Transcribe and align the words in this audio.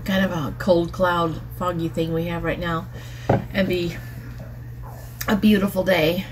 kind 0.05 0.25
of 0.25 0.31
a 0.31 0.55
cold 0.59 0.93
cloud, 0.93 1.41
foggy 1.59 1.89
thing 1.89 2.13
we 2.13 2.27
have 2.27 2.45
right 2.45 2.59
now, 2.61 2.87
and 3.53 3.67
be 3.67 3.97
a 5.27 5.35
beautiful 5.35 5.83
day. 5.83 6.25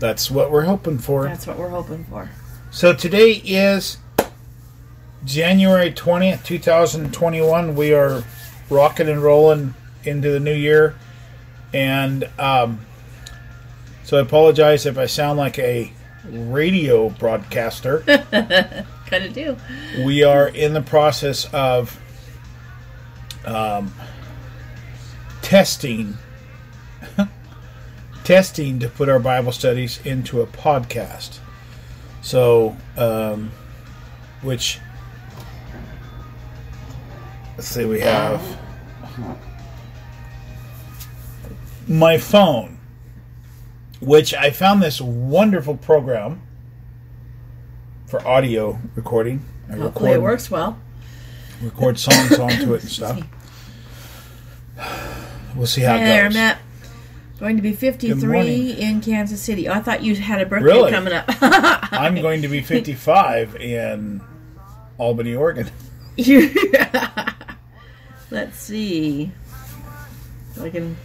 That's 0.00 0.30
what 0.30 0.50
we're 0.50 0.64
hoping 0.64 0.98
for. 0.98 1.24
That's 1.24 1.46
what 1.46 1.56
we're 1.58 1.68
hoping 1.68 2.04
for. 2.06 2.30
So 2.72 2.92
today 2.92 3.32
is 3.44 3.98
January 5.24 5.92
20th, 5.92 6.44
2021. 6.44 7.76
We 7.76 7.92
are 7.92 8.24
rocking 8.70 9.08
and 9.08 9.22
rolling 9.22 9.74
into 10.04 10.30
the 10.30 10.40
new 10.40 10.54
year. 10.54 10.96
And 11.72 12.28
um, 12.38 12.86
so 14.10 14.18
I 14.18 14.22
apologize 14.22 14.86
if 14.86 14.98
I 14.98 15.06
sound 15.06 15.38
like 15.38 15.56
a 15.60 15.92
radio 16.24 17.10
broadcaster. 17.10 18.00
Kind 19.06 19.24
of 19.24 19.32
do. 19.32 19.56
we 20.04 20.24
are 20.24 20.48
in 20.48 20.74
the 20.74 20.82
process 20.82 21.44
of 21.52 21.96
um, 23.44 23.94
testing 25.42 26.16
testing 28.24 28.80
to 28.80 28.88
put 28.88 29.08
our 29.08 29.20
bible 29.20 29.52
studies 29.52 30.00
into 30.04 30.40
a 30.40 30.46
podcast 30.46 31.38
so 32.20 32.76
um, 32.96 33.52
which 34.42 34.80
let's 37.56 37.68
see 37.68 37.84
we 37.84 38.00
have 38.00 38.42
my 41.88 42.18
phone 42.18 42.79
which 44.00 44.32
i 44.34 44.50
found 44.50 44.82
this 44.82 45.00
wonderful 45.00 45.76
program 45.76 46.40
for 48.06 48.26
audio 48.26 48.78
recording 48.94 49.44
I 49.70 49.76
Hopefully 49.76 50.10
it 50.12 50.22
works 50.22 50.50
well. 50.50 50.78
record 51.62 51.96
songs 51.98 52.36
onto 52.38 52.74
it 52.74 52.82
and 52.82 52.90
stuff. 52.90 53.22
We'll 55.56 55.66
see 55.66 55.80
how 55.82 55.96
Hey 55.96 56.02
it 56.02 56.06
there, 56.06 56.24
goes. 56.28 56.34
Matt. 56.34 56.58
Going 57.38 57.56
to 57.56 57.62
be 57.62 57.72
53 57.72 58.72
in 58.72 59.00
Kansas 59.00 59.40
City. 59.40 59.68
Oh, 59.68 59.72
I 59.72 59.80
thought 59.80 60.02
you 60.02 60.14
had 60.14 60.40
a 60.40 60.46
birthday 60.46 60.66
Really? 60.66 60.90
coming 60.92 61.12
up. 61.12 61.24
I'm 61.92 62.14
going 62.20 62.42
to 62.42 62.48
be 62.48 62.60
55 62.60 63.56
in 63.56 64.20
Albany, 64.98 65.34
Oregon. 65.34 65.68
Let's 68.30 68.58
see. 68.58 69.32
I 70.60 70.70
can. 70.70 70.96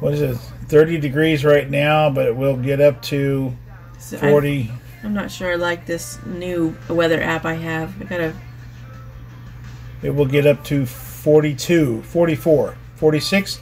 What 0.00 0.14
is 0.14 0.20
it? 0.22 0.38
30 0.68 0.98
degrees 0.98 1.44
right 1.44 1.68
now, 1.68 2.10
but 2.10 2.26
it 2.26 2.36
will 2.36 2.56
get 2.56 2.80
up 2.80 3.02
to 3.02 3.54
so 3.98 4.16
I- 4.16 4.30
40. 4.30 4.70
I'm 5.04 5.14
not 5.14 5.30
sure 5.32 5.50
I 5.52 5.56
like 5.56 5.84
this 5.84 6.18
new 6.24 6.76
weather 6.88 7.20
app 7.20 7.44
I 7.44 7.54
have. 7.54 8.00
I 8.00 8.04
gotta. 8.04 8.34
It 10.02 10.10
will 10.10 10.26
get 10.26 10.46
up 10.46 10.62
to 10.64 10.86
42, 10.86 12.02
44, 12.02 12.76
46. 12.96 13.60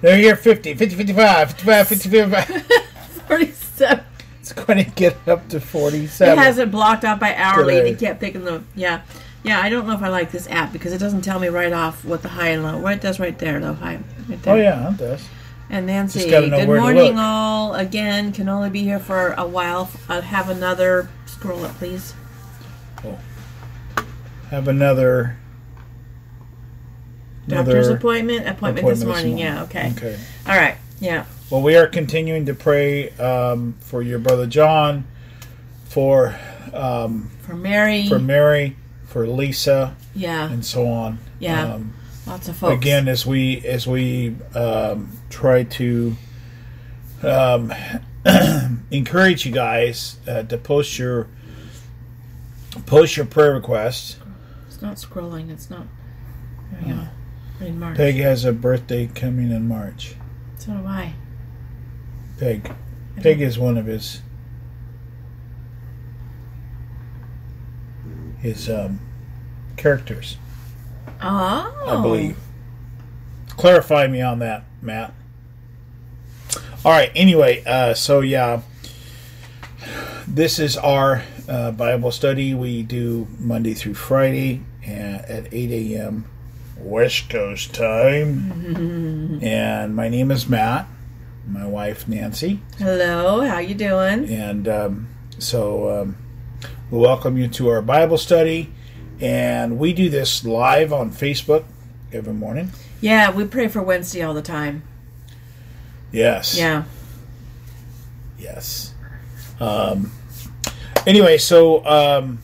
There 0.00 0.18
you're 0.18 0.36
50, 0.36 0.74
50, 0.74 0.96
55, 0.96 1.52
55, 1.52 1.88
55. 1.88 2.66
47. 3.28 4.04
It's 4.40 4.52
going 4.52 4.84
to 4.84 4.90
get 4.90 5.16
up 5.28 5.48
to 5.50 5.60
47. 5.60 6.32
It 6.32 6.42
has 6.42 6.58
it 6.58 6.70
blocked 6.70 7.04
out 7.04 7.20
by 7.20 7.34
hourly. 7.36 7.74
Today. 7.76 7.92
They 7.92 8.06
kept 8.06 8.20
picking 8.20 8.44
the. 8.44 8.62
Yeah. 8.74 9.02
Yeah, 9.44 9.60
I 9.60 9.68
don't 9.68 9.86
know 9.86 9.94
if 9.94 10.02
I 10.02 10.08
like 10.08 10.30
this 10.32 10.48
app 10.48 10.72
because 10.72 10.92
it 10.92 10.98
doesn't 10.98 11.22
tell 11.22 11.38
me 11.38 11.48
right 11.48 11.72
off 11.72 12.04
what 12.04 12.22
the 12.22 12.28
high 12.28 12.48
and 12.48 12.62
low. 12.62 12.78
What 12.78 12.94
it 12.94 13.00
does 13.00 13.20
right 13.20 13.38
there, 13.38 13.60
though. 13.60 13.74
High. 13.74 14.00
Right 14.28 14.42
there. 14.42 14.54
oh, 14.54 14.56
yeah, 14.56 14.90
it 14.90 14.96
does. 14.98 15.24
And 15.72 15.86
Nancy, 15.86 16.18
Just 16.18 16.30
gotta 16.30 16.48
know 16.48 16.58
good 16.58 16.68
morning, 16.68 17.18
all. 17.18 17.74
Again, 17.74 18.30
can 18.32 18.46
only 18.50 18.68
be 18.68 18.82
here 18.82 18.98
for 18.98 19.32
a 19.32 19.46
while. 19.46 19.90
I'll 20.06 20.20
have 20.20 20.50
another. 20.50 21.08
Scroll 21.24 21.64
up, 21.64 21.74
please. 21.78 22.12
Have 24.50 24.68
another. 24.68 25.38
Doctor's 27.48 27.86
another 27.86 27.96
appointment. 27.96 28.46
Appointment, 28.46 28.86
this 28.86 29.02
morning. 29.02 29.38
Yeah, 29.38 29.62
okay. 29.62 29.92
Okay. 29.96 30.18
All 30.46 30.54
right. 30.54 30.76
Yeah. 31.00 31.24
Well, 31.48 31.62
we 31.62 31.74
are 31.74 31.86
continuing 31.86 32.44
to 32.46 32.54
pray 32.54 33.08
um, 33.12 33.74
for 33.80 34.02
your 34.02 34.18
brother 34.18 34.46
John, 34.46 35.06
for 35.86 36.38
um, 36.74 37.30
For 37.40 37.56
Mary. 37.56 38.08
for 38.08 38.18
Mary, 38.18 38.76
for 39.06 39.26
Lisa, 39.26 39.96
yeah. 40.14 40.50
and 40.50 40.66
so 40.66 40.86
on. 40.86 41.18
Yeah. 41.38 41.76
Um, 41.76 41.94
Lots 42.26 42.48
of 42.48 42.56
folks. 42.56 42.74
again, 42.74 43.08
as 43.08 43.26
we 43.26 43.64
as 43.66 43.86
we 43.86 44.36
um, 44.54 45.10
try 45.28 45.64
to 45.64 46.16
um, 47.22 47.72
encourage 48.90 49.44
you 49.44 49.52
guys 49.52 50.18
uh, 50.28 50.42
to 50.44 50.56
post 50.56 50.98
your 50.98 51.28
post 52.86 53.16
your 53.16 53.26
prayer 53.26 53.54
requests. 53.54 54.16
It's 54.66 54.80
not 54.80 54.96
scrolling. 54.96 55.50
It's 55.50 55.68
not. 55.68 55.86
There 56.72 57.08
we. 57.60 57.66
In 57.66 57.78
March. 57.78 57.96
Peg 57.96 58.16
has 58.16 58.44
a 58.44 58.52
birthday 58.52 59.06
coming 59.06 59.52
in 59.52 59.68
March. 59.68 60.16
So 60.58 60.72
do 60.72 60.86
I. 60.86 61.14
Peg, 62.38 62.72
Peg 63.16 63.40
is 63.40 63.58
one 63.58 63.76
of 63.76 63.86
his 63.86 64.20
his 68.40 68.68
um, 68.68 69.00
characters. 69.76 70.36
Oh. 71.22 71.84
I 71.98 72.02
believe. 72.02 72.36
Clarify 73.50 74.06
me 74.08 74.22
on 74.22 74.38
that, 74.40 74.64
Matt. 74.80 75.14
All 76.84 76.90
right. 76.92 77.12
Anyway, 77.14 77.62
uh, 77.64 77.94
so 77.94 78.20
yeah, 78.20 78.62
this 80.26 80.58
is 80.58 80.76
our 80.76 81.22
uh, 81.48 81.70
Bible 81.72 82.10
study. 82.10 82.54
We 82.54 82.82
do 82.82 83.28
Monday 83.38 83.74
through 83.74 83.94
Friday 83.94 84.62
at, 84.84 85.28
at 85.30 85.54
8 85.54 85.70
a.m. 85.70 86.24
West 86.78 87.30
Coast 87.30 87.74
time. 87.74 89.38
and 89.42 89.94
my 89.94 90.08
name 90.08 90.30
is 90.30 90.48
Matt. 90.48 90.86
My 91.46 91.66
wife 91.66 92.06
Nancy, 92.06 92.60
Hello. 92.78 93.40
How 93.44 93.58
you 93.58 93.74
doing? 93.74 94.28
and 94.28 94.68
um, 94.68 95.08
so 95.38 96.02
um, 96.02 96.16
we 96.90 96.98
welcome 96.98 97.36
you 97.36 97.48
to 97.48 97.68
our 97.68 97.82
Bible 97.82 98.16
study. 98.16 98.71
And 99.22 99.78
we 99.78 99.92
do 99.92 100.10
this 100.10 100.44
live 100.44 100.92
on 100.92 101.12
Facebook 101.12 101.62
every 102.12 102.32
morning. 102.32 102.72
Yeah, 103.00 103.30
we 103.30 103.44
pray 103.44 103.68
for 103.68 103.80
Wednesday 103.80 104.20
all 104.20 104.34
the 104.34 104.42
time. 104.42 104.82
Yes. 106.10 106.58
Yeah. 106.58 106.82
Yes. 108.36 108.94
Um, 109.60 110.10
anyway, 111.06 111.38
so 111.38 111.86
um, 111.86 112.40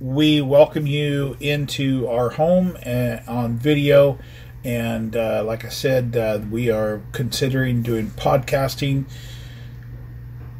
we 0.00 0.40
welcome 0.40 0.86
you 0.86 1.36
into 1.40 2.08
our 2.08 2.30
home 2.30 2.78
uh, 2.86 3.18
on 3.28 3.58
video. 3.58 4.18
And 4.64 5.14
uh, 5.14 5.44
like 5.44 5.66
I 5.66 5.68
said, 5.68 6.16
uh, 6.16 6.40
we 6.50 6.70
are 6.70 7.02
considering 7.12 7.82
doing 7.82 8.12
podcasting 8.12 9.04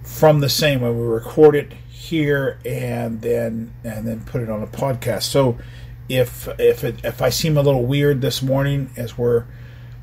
from 0.03 0.41
the 0.41 0.51
same 0.51 0.83
when 0.83 0.99
we 0.99 1.07
record 1.07 1.57
it 1.57 1.73
here 1.99 2.61
and 2.65 3.21
then 3.23 3.73
and 3.83 4.07
then 4.07 4.21
put 4.21 4.41
it 4.41 4.49
on 4.49 4.63
a 4.63 4.67
podcast. 4.69 5.25
So 5.25 5.59
if 6.09 6.49
if 6.59 6.85
it, 6.85 7.05
if 7.05 7.21
I 7.21 7.29
seem 7.29 7.57
a 7.57 7.63
little 7.63 7.85
weird 7.85 8.21
this 8.21 8.41
morning 8.41 8.91
as 8.97 9.19
we're 9.19 9.47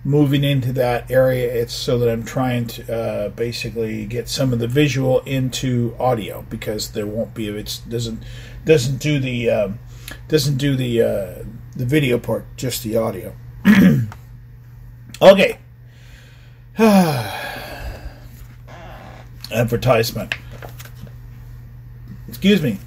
moving 0.04 0.44
into 0.44 0.74
that 0.74 1.10
area, 1.10 1.52
it's 1.52 1.74
so 1.74 1.98
that 2.00 2.10
I'm 2.10 2.26
trying 2.26 2.68
to 2.68 2.94
uh, 2.96 3.30
basically 3.30 4.06
get 4.06 4.28
some 4.28 4.52
of 4.52 4.60
the 4.60 4.68
visual 4.68 5.22
into 5.22 5.96
audio 5.98 6.46
because 6.50 6.92
there 6.92 7.08
won't 7.08 7.34
be 7.34 7.48
it 7.48 7.80
doesn't 7.88 8.22
doesn't 8.66 8.98
do 8.98 9.18
the 9.18 9.50
um, 9.50 9.80
doesn't 10.28 10.58
do 10.58 10.76
the 10.76 11.02
uh, 11.02 11.46
the 11.78 11.86
video 11.86 12.20
part, 12.20 12.46
just 12.58 12.84
the 12.84 12.98
audio. 12.98 13.34
okay. 15.22 15.60
Advertisement. 19.50 20.36
Excuse 22.46 22.62
me. 22.62 22.78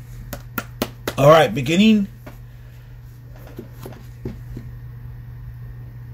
All 1.18 1.30
right, 1.30 1.52
beginning 1.52 2.06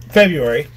February. 0.08 0.69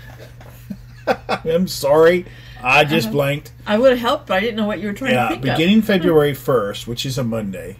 I'm 1.30 1.70
sorry. 1.70 2.26
I 2.62 2.84
just 2.84 3.10
blanked. 3.10 3.54
I 3.66 3.78
would 3.78 3.92
have 3.92 4.00
helped, 4.00 4.28
but 4.28 4.36
I 4.36 4.40
didn't 4.42 4.58
know 4.58 4.68
what 4.68 4.82
you 4.82 4.88
were 4.88 4.94
trying 4.94 5.12
to 5.12 5.16
Yeah, 5.16 5.30
think 5.30 5.44
beginning 5.44 5.82
February 5.94 6.34
1st, 6.34 6.88
which 6.88 7.06
is 7.06 7.18
a 7.18 7.24
Monday, 7.24 7.78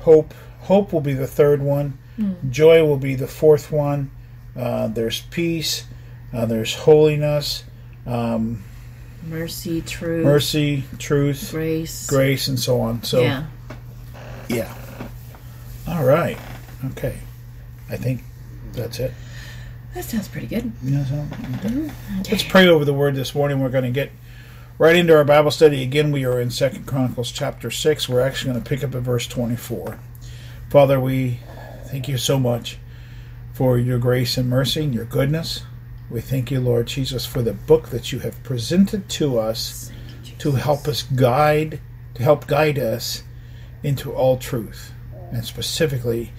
hope. 0.00 0.34
Hope 0.60 0.92
will 0.92 1.00
be 1.00 1.14
the 1.14 1.26
third 1.28 1.62
one. 1.62 1.98
Hmm. 2.16 2.32
Joy 2.50 2.84
will 2.84 2.96
be 2.96 3.14
the 3.14 3.26
fourth 3.26 3.70
one. 3.70 4.10
Uh, 4.56 4.88
there's 4.88 5.20
peace. 5.22 5.84
Uh, 6.32 6.44
there's 6.46 6.74
holiness, 6.74 7.64
um, 8.06 8.62
Mercy, 9.22 9.80
truth, 9.80 10.24
mercy, 10.24 10.84
truth, 10.98 11.48
grace. 11.50 12.06
grace, 12.06 12.48
and 12.48 12.58
so 12.58 12.80
on. 12.80 13.02
So 13.04 13.20
yeah. 13.22 13.46
yeah. 14.48 14.74
All 15.88 16.04
right. 16.04 16.36
Okay. 16.92 17.18
I 17.88 17.96
think 17.96 18.22
that's 18.72 18.98
it. 18.98 19.12
That 19.94 20.04
sounds 20.04 20.28
pretty 20.28 20.46
good. 20.46 20.72
Yeah, 20.82 21.04
so- 21.06 21.26
okay. 21.64 21.90
Let's 22.30 22.42
pray 22.42 22.68
over 22.68 22.84
the 22.84 22.92
word 22.92 23.14
this 23.14 23.34
morning. 23.34 23.60
We're 23.60 23.70
going 23.70 23.84
to 23.84 23.90
get 23.90 24.10
right 24.78 24.94
into 24.96 25.14
our 25.16 25.24
Bible 25.24 25.50
study. 25.50 25.82
Again, 25.82 26.12
we 26.12 26.24
are 26.24 26.40
in 26.40 26.50
Second 26.50 26.86
Chronicles 26.86 27.30
chapter 27.30 27.70
6. 27.70 28.08
We're 28.08 28.20
actually 28.20 28.52
going 28.52 28.62
to 28.62 28.68
pick 28.68 28.84
up 28.84 28.94
at 28.94 29.02
verse 29.02 29.26
24. 29.26 29.98
Father, 30.70 31.00
we 31.00 31.40
thank 31.86 32.08
you 32.08 32.18
so 32.18 32.38
much 32.38 32.78
for 33.52 33.78
your 33.78 33.98
grace 33.98 34.36
and 34.36 34.48
mercy 34.48 34.84
and 34.84 34.94
your 34.94 35.04
goodness. 35.04 35.62
We 36.10 36.20
thank 36.20 36.50
you, 36.50 36.60
Lord 36.60 36.86
Jesus, 36.86 37.26
for 37.26 37.42
the 37.42 37.52
book 37.52 37.88
that 37.88 38.12
you 38.12 38.20
have 38.20 38.42
presented 38.42 39.08
to 39.10 39.38
us 39.38 39.90
to 40.38 40.52
help 40.52 40.86
us 40.86 41.02
guide, 41.02 41.80
to 42.14 42.22
help 42.22 42.46
guide 42.46 42.78
us 42.78 43.22
into 43.82 44.12
all 44.12 44.36
truth, 44.36 44.92
and 45.32 45.44
specifically 45.44 46.32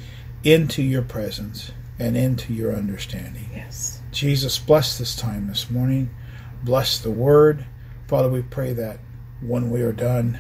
into 0.44 0.82
your 0.82 1.02
presence 1.02 1.72
and 2.00 2.16
into 2.16 2.54
your 2.54 2.74
understanding. 2.74 3.50
Yes. 3.54 4.02
Jesus, 4.12 4.60
bless 4.60 4.98
this 4.98 5.16
time 5.16 5.48
this 5.48 5.70
morning. 5.70 6.10
Bless 6.64 7.00
the 7.00 7.12
word. 7.12 7.66
Father, 8.08 8.30
we 8.30 8.42
pray 8.42 8.74
that 8.74 9.00
when 9.42 9.70
we 9.70 9.82
are 9.82 9.92
done, 9.92 10.40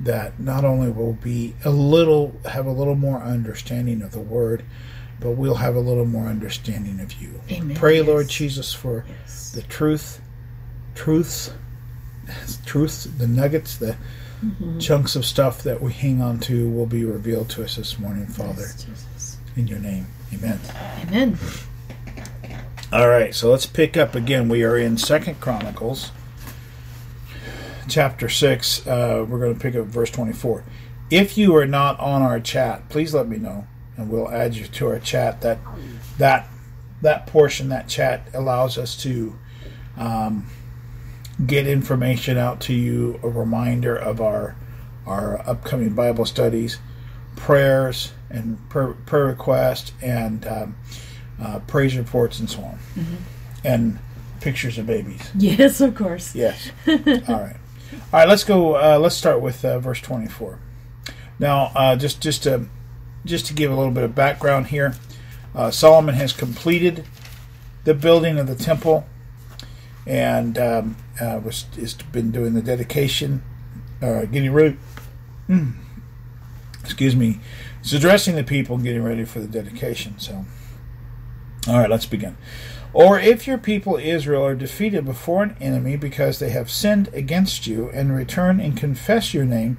that 0.00 0.38
not 0.38 0.64
only 0.64 0.90
will 0.90 1.14
be 1.14 1.54
a 1.64 1.70
little 1.70 2.34
have 2.44 2.66
a 2.66 2.70
little 2.72 2.94
more 2.94 3.20
understanding 3.20 4.02
of 4.02 4.12
the 4.12 4.20
word, 4.20 4.64
but 5.20 5.32
we'll 5.32 5.56
have 5.56 5.74
a 5.74 5.80
little 5.80 6.04
more 6.06 6.26
understanding 6.26 7.00
of 7.00 7.12
you. 7.20 7.40
Amen. 7.50 7.76
Pray, 7.76 7.98
Yes. 7.98 8.06
Lord 8.06 8.28
Jesus, 8.28 8.72
for 8.72 9.04
Yes. 9.08 9.50
the 9.52 9.62
truth, 9.62 10.20
truths, 10.94 11.50
truths, 12.64 13.04
the 13.04 13.26
nuggets, 13.26 13.76
the 13.76 13.96
Mm-hmm. 14.44 14.78
chunks 14.78 15.16
of 15.16 15.24
stuff 15.26 15.64
that 15.64 15.82
we 15.82 15.92
hang 15.92 16.22
on 16.22 16.38
to 16.38 16.70
will 16.70 16.86
be 16.86 17.04
revealed 17.04 17.48
to 17.50 17.64
us 17.64 17.74
this 17.74 17.98
morning, 17.98 18.26
Father. 18.28 18.62
Yes. 18.62 19.36
In 19.56 19.66
your 19.66 19.80
name, 19.80 20.06
Amen. 20.32 20.60
Amen. 21.02 21.36
All 22.92 23.08
right, 23.08 23.34
so 23.34 23.50
let's 23.50 23.66
pick 23.66 23.96
up 23.96 24.14
again. 24.14 24.48
We 24.48 24.62
are 24.62 24.78
in 24.78 24.96
Second 24.96 25.40
Chronicles, 25.40 26.12
chapter 27.88 28.28
six. 28.28 28.86
Uh, 28.86 29.24
we're 29.28 29.38
going 29.38 29.54
to 29.54 29.60
pick 29.60 29.74
up 29.74 29.86
verse 29.86 30.10
twenty-four. 30.10 30.64
If 31.10 31.38
you 31.38 31.56
are 31.56 31.66
not 31.66 31.98
on 32.00 32.22
our 32.22 32.38
chat, 32.40 32.88
please 32.88 33.14
let 33.14 33.28
me 33.28 33.38
know, 33.38 33.66
and 33.96 34.10
we'll 34.10 34.30
add 34.30 34.54
you 34.54 34.66
to 34.66 34.88
our 34.88 34.98
chat. 34.98 35.40
That 35.40 35.58
that 36.18 36.48
that 37.02 37.26
portion, 37.26 37.68
that 37.70 37.88
chat, 37.88 38.28
allows 38.34 38.76
us 38.76 38.96
to 39.02 39.38
um, 39.96 40.46
get 41.46 41.66
information 41.66 42.36
out 42.36 42.60
to 42.62 42.74
you. 42.74 43.18
A 43.22 43.28
reminder 43.28 43.96
of 43.96 44.20
our 44.20 44.56
our 45.06 45.40
upcoming 45.48 45.94
Bible 45.94 46.26
studies, 46.26 46.78
prayers, 47.36 48.12
and 48.30 48.58
prayer, 48.68 48.92
prayer 49.06 49.26
requests, 49.26 49.92
and 50.02 50.46
um, 50.46 50.76
uh, 51.40 51.60
praise 51.60 51.96
reports 51.96 52.38
and 52.40 52.50
so 52.50 52.60
on, 52.62 52.78
and 53.64 53.98
pictures 54.40 54.78
of 54.78 54.86
babies. 54.86 55.30
Yes, 55.36 55.80
of 55.80 55.94
course. 55.94 56.34
Yes. 56.34 56.70
All 56.86 56.94
right. 56.96 57.56
All 57.92 58.20
right. 58.20 58.28
Let's 58.28 58.44
go. 58.44 58.76
Uh, 58.76 58.98
let's 58.98 59.14
start 59.14 59.40
with 59.40 59.64
uh, 59.64 59.78
verse 59.78 60.00
twenty-four. 60.00 60.58
Now, 61.38 61.72
uh, 61.74 61.96
just 61.96 62.20
just 62.20 62.42
to 62.44 62.66
just 63.24 63.46
to 63.46 63.54
give 63.54 63.70
a 63.70 63.74
little 63.74 63.92
bit 63.92 64.04
of 64.04 64.14
background 64.14 64.68
here, 64.68 64.94
uh, 65.54 65.70
Solomon 65.70 66.14
has 66.14 66.32
completed 66.32 67.04
the 67.84 67.94
building 67.94 68.38
of 68.38 68.46
the 68.46 68.54
temple, 68.54 69.06
and 70.06 70.58
um, 70.58 70.96
uh, 71.20 71.40
was 71.42 71.66
has 71.76 71.94
been 71.94 72.30
doing 72.30 72.54
the 72.54 72.62
dedication, 72.62 73.42
uh, 74.02 74.24
getting 74.24 74.52
ready. 74.52 74.76
Mm. 75.48 75.74
excuse 76.80 77.16
me. 77.16 77.40
He's 77.82 77.94
addressing 77.94 78.34
the 78.34 78.44
people 78.44 78.76
getting 78.78 79.02
ready 79.02 79.24
for 79.24 79.40
the 79.40 79.46
dedication. 79.46 80.18
So. 80.18 80.44
All 81.66 81.78
right, 81.78 81.90
let's 81.90 82.06
begin. 82.06 82.36
Or 82.92 83.18
if 83.18 83.46
your 83.46 83.58
people 83.58 83.96
Israel 83.96 84.44
are 84.44 84.54
defeated 84.54 85.04
before 85.04 85.42
an 85.42 85.56
enemy 85.60 85.96
because 85.96 86.38
they 86.38 86.50
have 86.50 86.70
sinned 86.70 87.08
against 87.12 87.66
you, 87.66 87.90
and 87.90 88.14
return 88.14 88.60
and 88.60 88.76
confess 88.76 89.34
your 89.34 89.44
name, 89.44 89.76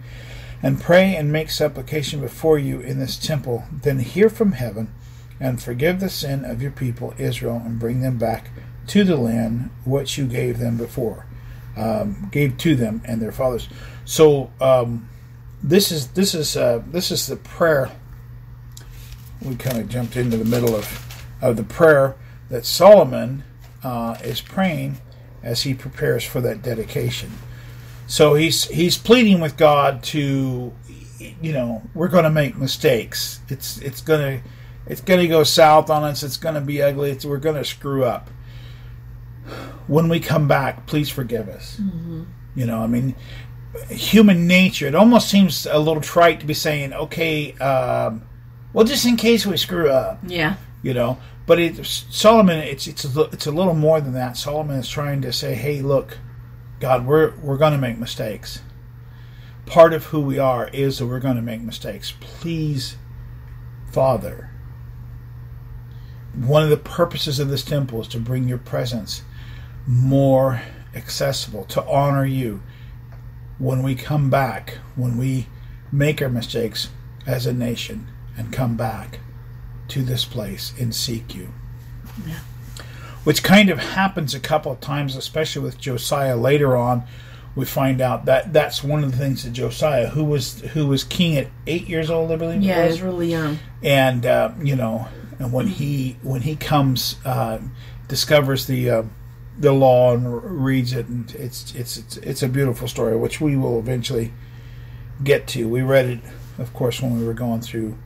and 0.61 0.79
pray 0.79 1.15
and 1.15 1.31
make 1.31 1.49
supplication 1.49 2.21
before 2.21 2.59
you 2.59 2.79
in 2.79 2.99
this 2.99 3.17
temple, 3.17 3.63
then 3.71 3.99
hear 3.99 4.29
from 4.29 4.53
heaven, 4.53 4.93
and 5.39 5.61
forgive 5.61 5.99
the 5.99 6.09
sin 6.09 6.45
of 6.45 6.61
your 6.61 6.71
people 6.71 7.13
Israel, 7.17 7.61
and 7.65 7.79
bring 7.79 8.01
them 8.01 8.17
back 8.17 8.49
to 8.87 9.03
the 9.03 9.15
land 9.15 9.69
which 9.85 10.17
you 10.17 10.25
gave 10.25 10.59
them 10.59 10.77
before, 10.77 11.25
um, 11.77 12.29
gave 12.31 12.57
to 12.57 12.75
them 12.75 13.01
and 13.05 13.21
their 13.21 13.31
fathers. 13.31 13.69
So 14.05 14.51
um, 14.59 15.09
this 15.63 15.91
is 15.91 16.07
this 16.09 16.33
is 16.33 16.55
uh, 16.57 16.81
this 16.87 17.11
is 17.11 17.27
the 17.27 17.37
prayer. 17.37 17.91
We 19.41 19.55
kind 19.55 19.77
of 19.77 19.87
jumped 19.89 20.15
into 20.15 20.37
the 20.37 20.45
middle 20.45 20.75
of 20.75 21.05
of 21.41 21.55
the 21.55 21.63
prayer 21.63 22.15
that 22.49 22.65
Solomon 22.65 23.43
uh, 23.83 24.17
is 24.23 24.41
praying 24.41 24.97
as 25.43 25.63
he 25.63 25.73
prepares 25.73 26.23
for 26.23 26.41
that 26.41 26.61
dedication. 26.61 27.31
So 28.07 28.33
he's 28.33 28.65
he's 28.65 28.97
pleading 28.97 29.39
with 29.39 29.55
God 29.55 30.01
to, 30.05 30.73
you 31.19 31.53
know, 31.53 31.83
we're 31.93 32.07
going 32.07 32.23
to 32.23 32.29
make 32.31 32.57
mistakes. 32.57 33.39
It's 33.49 33.77
it's 33.79 34.01
going 34.01 34.39
to 34.39 34.49
it's 34.87 35.01
going 35.01 35.19
to 35.19 35.27
go 35.27 35.43
south 35.43 35.89
on 35.91 36.03
us. 36.03 36.23
It's 36.23 36.37
going 36.37 36.55
to 36.55 36.61
be 36.61 36.81
ugly. 36.81 37.11
It's, 37.11 37.23
we're 37.23 37.37
going 37.37 37.55
to 37.57 37.63
screw 37.65 38.03
up. 38.03 38.29
When 39.87 40.09
we 40.09 40.19
come 40.19 40.47
back, 40.47 40.85
please 40.87 41.09
forgive 41.09 41.49
us. 41.49 41.79
You 42.55 42.65
know, 42.65 42.79
I 42.81 42.87
mean, 42.87 43.15
human 43.89 44.47
nature. 44.47 44.87
It 44.87 44.95
almost 44.95 45.29
seems 45.29 45.65
a 45.65 45.77
little 45.79 46.01
trite 46.01 46.39
to 46.41 46.45
be 46.45 46.53
saying, 46.53 46.93
okay, 46.93 47.53
um, 47.53 48.23
well, 48.73 48.85
just 48.85 49.05
in 49.05 49.15
case 49.15 49.45
we 49.45 49.57
screw 49.57 49.89
up 49.89 50.19
Yeah. 50.27 50.55
you 50.83 50.93
know. 50.93 51.17
But 51.49 51.59
it, 51.59 51.83
Solomon, 51.83 52.59
it's 52.59 52.85
it's 52.85 53.03
a, 53.03 53.21
it's 53.21 53.47
a 53.47 53.51
little 53.51 53.73
more 53.73 53.99
than 53.99 54.13
that. 54.13 54.37
Solomon 54.37 54.75
is 54.75 54.87
trying 54.87 55.23
to 55.23 55.33
say, 55.33 55.55
"Hey, 55.55 55.81
look, 55.81 56.19
God, 56.79 57.07
we're 57.07 57.33
we're 57.41 57.57
going 57.57 57.71
to 57.71 57.79
make 57.79 57.97
mistakes. 57.97 58.61
Part 59.65 59.91
of 59.91 60.05
who 60.05 60.21
we 60.21 60.37
are 60.37 60.67
is 60.67 60.99
that 60.99 61.07
we're 61.07 61.19
going 61.19 61.37
to 61.37 61.41
make 61.41 61.61
mistakes. 61.61 62.13
Please, 62.19 62.97
Father. 63.91 64.51
One 66.35 66.61
of 66.61 66.69
the 66.69 66.77
purposes 66.77 67.39
of 67.39 67.49
this 67.49 67.63
temple 67.63 68.01
is 68.01 68.07
to 68.09 68.19
bring 68.19 68.47
your 68.47 68.59
presence 68.59 69.23
more 69.87 70.61
accessible, 70.93 71.65
to 71.65 71.83
honor 71.85 72.25
you 72.25 72.61
when 73.57 73.81
we 73.81 73.95
come 73.95 74.29
back, 74.29 74.77
when 74.95 75.17
we 75.17 75.47
make 75.91 76.21
our 76.21 76.29
mistakes 76.29 76.89
as 77.25 77.47
a 77.47 77.53
nation 77.53 78.07
and 78.37 78.53
come 78.53 78.77
back 78.77 79.21
to 79.89 80.01
this 80.03 80.25
place 80.25 80.73
and 80.79 80.93
seek 80.93 81.35
you. 81.35 81.49
Yeah. 82.27 82.39
Which 83.23 83.43
kind 83.43 83.69
of 83.69 83.79
happens 83.79 84.33
a 84.33 84.39
couple 84.39 84.71
of 84.71 84.79
times, 84.79 85.15
especially 85.15 85.61
with 85.63 85.77
Josiah 85.77 86.35
later 86.37 86.75
on. 86.77 87.03
We 87.55 87.65
find 87.65 87.99
out 87.99 88.25
that 88.25 88.53
that's 88.53 88.83
one 88.83 89.03
of 89.03 89.11
the 89.11 89.17
things 89.17 89.43
that 89.43 89.51
Josiah, 89.51 90.07
who 90.09 90.23
was 90.23 90.61
who 90.61 90.87
was 90.87 91.03
king 91.03 91.35
at 91.35 91.47
eight 91.67 91.89
years 91.89 92.09
old, 92.09 92.31
I 92.31 92.35
believe, 92.37 92.61
Yeah, 92.61 92.85
was, 92.85 92.95
he's 92.95 93.01
really 93.03 93.29
young. 93.29 93.59
and 93.83 94.25
uh, 94.25 94.51
you 94.63 94.75
know, 94.75 95.07
and 95.39 95.51
when 95.51 95.67
he 95.67 96.15
when 96.21 96.41
he 96.41 96.55
comes, 96.55 97.17
uh, 97.25 97.59
discovers 98.07 98.67
the 98.67 98.89
uh, 98.89 99.03
the 99.57 99.73
law 99.73 100.13
and 100.13 100.25
r- 100.27 100.31
reads 100.39 100.93
it, 100.93 101.07
and 101.07 101.29
it's 101.35 101.73
it's 101.75 101.97
it's 101.97 102.17
it's 102.17 102.43
a 102.43 102.47
beautiful 102.47 102.87
story, 102.87 103.17
which 103.17 103.41
we 103.41 103.57
will 103.57 103.79
eventually 103.79 104.31
get 105.23 105.47
to. 105.47 105.67
We 105.67 105.81
read 105.81 106.05
it, 106.05 106.19
of 106.59 106.73
course, 106.73 107.01
when 107.01 107.19
we 107.19 107.25
were 107.25 107.33
going 107.33 107.61
through 107.61 107.97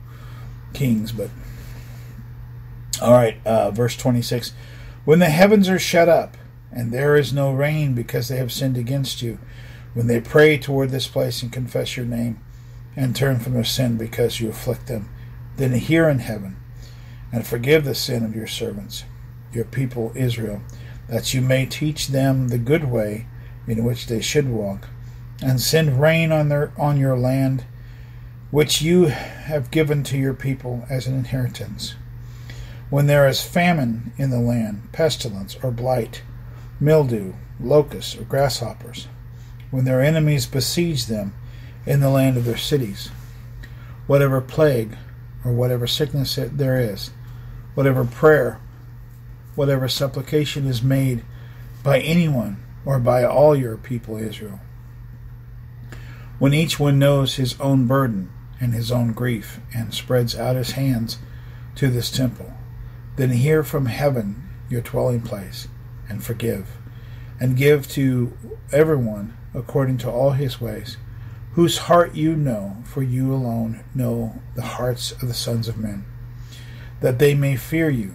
Kings, 0.72 1.12
but 1.12 1.30
all 3.00 3.12
right, 3.12 3.36
uh, 3.46 3.70
verse 3.70 3.96
twenty 3.96 4.22
six. 4.22 4.52
When 5.04 5.18
the 5.18 5.26
heavens 5.26 5.68
are 5.68 5.78
shut 5.78 6.08
up, 6.08 6.36
and 6.72 6.92
there 6.92 7.16
is 7.16 7.32
no 7.32 7.52
rain 7.52 7.94
because 7.94 8.28
they 8.28 8.36
have 8.36 8.52
sinned 8.52 8.76
against 8.76 9.22
you, 9.22 9.38
when 9.92 10.06
they 10.06 10.20
pray 10.20 10.58
toward 10.58 10.90
this 10.90 11.06
place 11.06 11.42
and 11.42 11.52
confess 11.52 11.96
your 11.96 12.06
name, 12.06 12.40
and 12.96 13.14
turn 13.14 13.38
from 13.38 13.54
their 13.54 13.64
sin 13.64 13.96
because 13.96 14.40
you 14.40 14.48
afflict 14.48 14.86
them, 14.86 15.08
then 15.56 15.72
hear 15.72 16.08
in 16.08 16.20
heaven, 16.20 16.56
and 17.32 17.46
forgive 17.46 17.84
the 17.84 17.94
sin 17.94 18.24
of 18.24 18.34
your 18.34 18.46
servants, 18.46 19.04
your 19.52 19.64
people 19.64 20.12
Israel, 20.14 20.62
that 21.08 21.34
you 21.34 21.40
may 21.40 21.66
teach 21.66 22.08
them 22.08 22.48
the 22.48 22.58
good 22.58 22.84
way 22.84 23.26
in 23.66 23.84
which 23.84 24.06
they 24.06 24.20
should 24.20 24.48
walk, 24.48 24.88
and 25.42 25.60
send 25.60 26.00
rain 26.00 26.32
on 26.32 26.48
their 26.48 26.72
on 26.78 26.96
your 26.96 27.16
land, 27.16 27.64
which 28.50 28.80
you 28.82 29.06
have 29.06 29.70
given 29.70 30.02
to 30.04 30.16
your 30.16 30.34
people 30.34 30.84
as 30.88 31.06
an 31.06 31.14
inheritance. 31.14 31.94
When 32.90 33.06
there 33.06 33.26
is 33.26 33.42
famine 33.42 34.12
in 34.16 34.30
the 34.30 34.38
land, 34.38 34.92
pestilence 34.92 35.56
or 35.62 35.70
blight, 35.70 36.22
mildew, 36.78 37.34
locusts, 37.58 38.16
or 38.16 38.24
grasshoppers, 38.24 39.08
when 39.70 39.84
their 39.84 40.00
enemies 40.00 40.46
besiege 40.46 41.06
them 41.06 41.34
in 41.86 42.00
the 42.00 42.10
land 42.10 42.36
of 42.36 42.44
their 42.44 42.56
cities, 42.56 43.10
whatever 44.06 44.40
plague 44.40 44.96
or 45.44 45.52
whatever 45.52 45.86
sickness 45.86 46.38
there 46.52 46.78
is, 46.78 47.10
whatever 47.74 48.04
prayer, 48.04 48.60
whatever 49.54 49.88
supplication 49.88 50.66
is 50.66 50.82
made 50.82 51.24
by 51.82 52.00
anyone 52.00 52.62
or 52.84 52.98
by 52.98 53.24
all 53.24 53.56
your 53.56 53.76
people 53.76 54.16
Israel. 54.16 54.60
When 56.38 56.54
each 56.54 56.80
one 56.80 56.98
knows 56.98 57.36
his 57.36 57.58
own 57.60 57.86
burden 57.86 58.30
and 58.60 58.74
his 58.74 58.90
own 58.90 59.12
grief 59.12 59.60
and 59.74 59.94
spreads 59.94 60.36
out 60.36 60.56
his 60.56 60.72
hands 60.72 61.18
to 61.76 61.88
this 61.88 62.10
temple, 62.10 62.53
then 63.16 63.30
hear 63.30 63.62
from 63.62 63.86
heaven 63.86 64.48
your 64.68 64.80
dwelling 64.80 65.20
place 65.20 65.68
and 66.08 66.24
forgive, 66.24 66.78
and 67.40 67.56
give 67.56 67.88
to 67.88 68.36
everyone 68.72 69.36
according 69.54 69.98
to 69.98 70.10
all 70.10 70.32
his 70.32 70.60
ways, 70.60 70.96
whose 71.52 71.78
heart 71.78 72.14
you 72.14 72.34
know, 72.34 72.76
for 72.84 73.02
you 73.02 73.32
alone 73.32 73.84
know 73.94 74.40
the 74.56 74.62
hearts 74.62 75.12
of 75.12 75.28
the 75.28 75.34
sons 75.34 75.68
of 75.68 75.78
men, 75.78 76.04
that 77.00 77.18
they 77.18 77.34
may 77.34 77.56
fear 77.56 77.88
you, 77.88 78.14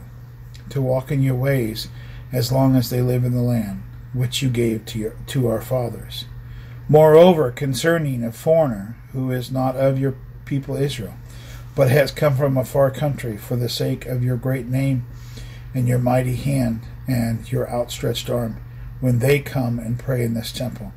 to 0.70 0.82
walk 0.82 1.12
in 1.12 1.24
your 1.24 1.36
ways 1.36 1.88
as 2.32 2.52
long 2.52 2.76
as 2.76 2.90
they 2.90 3.02
live 3.02 3.24
in 3.24 3.34
the 3.34 3.42
land 3.42 3.82
which 4.14 4.42
you 4.42 4.50
gave 4.50 4.86
to, 4.86 5.00
your, 5.00 5.16
to 5.28 5.48
our 5.48 5.62
fathers. 5.62 6.26
Moreover, 6.88 7.52
concerning 7.52 8.24
a 8.24 8.32
foreigner 8.32 8.98
who 9.12 9.32
is 9.32 9.52
not 9.52 9.76
of 9.76 10.00
your 10.00 10.16
people 10.46 10.76
Israel, 10.76 11.14
but 11.76 11.90
has 11.90 12.12
come 12.12 12.36
from 12.36 12.58
a 12.58 12.66
far 12.66 12.92
country 12.92 13.38
for 13.38 13.56
the 13.56 13.70
sake 13.70 14.06
of 14.06 14.24
your 14.24 14.38
great 14.38 14.66
name 14.66 15.06
and 15.74 15.88
your 15.88 16.00
mighty 16.00 16.36
hand 16.36 16.82
and 17.08 17.52
your 17.52 17.70
outstretched 17.70 18.30
arm 18.30 18.58
when 19.00 19.20
they 19.20 19.40
come 19.40 19.80
and 19.80 20.00
pray 20.00 20.24
in 20.24 20.34
this 20.34 20.52
temple. 20.52 20.92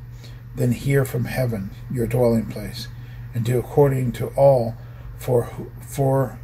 Then 0.54 0.72
hear 0.72 1.04
from 1.04 1.26
heaven 1.26 1.70
your 1.90 2.06
dwelling 2.06 2.46
place, 2.46 2.88
and 3.34 3.44
do 3.44 3.58
according 3.58 4.12
to 4.12 4.28
all 4.28 4.76
for 5.16 5.50
for 5.80 6.38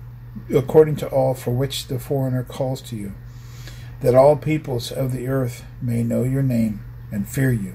according 0.55 0.97
to 0.97 1.09
all 1.09 1.35
for 1.35 1.51
which 1.51 1.89
the 1.89 1.99
foreigner 1.99 2.45
calls 2.45 2.81
to 2.83 2.97
you, 2.97 3.13
that 4.01 4.15
all 4.15 4.37
peoples 4.37 4.91
of 4.91 5.13
the 5.13 5.27
earth 5.27 5.65
may 5.83 6.03
know 6.03 6.23
your 6.23 6.43
name 6.43 6.83
and 7.11 7.29
fear 7.29 7.53
you, 7.53 7.75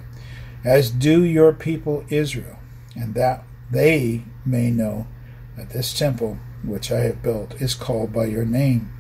as 0.63 0.89
do 0.89 1.24
your 1.24 1.53
people 1.53 2.05
Israel, 2.10 2.57
and 2.95 3.13
that 3.13 3.43
they 3.69 4.24
may 4.45 4.72
know 4.72 5.07
that 5.57 5.69
this 5.72 5.93
temple 5.93 6.38
which 6.63 6.91
I 6.91 7.00
have 7.01 7.22
built 7.22 7.62
is 7.62 7.75
called 7.75 8.13
by 8.13 8.25
your 8.25 8.45
name. 8.45 8.91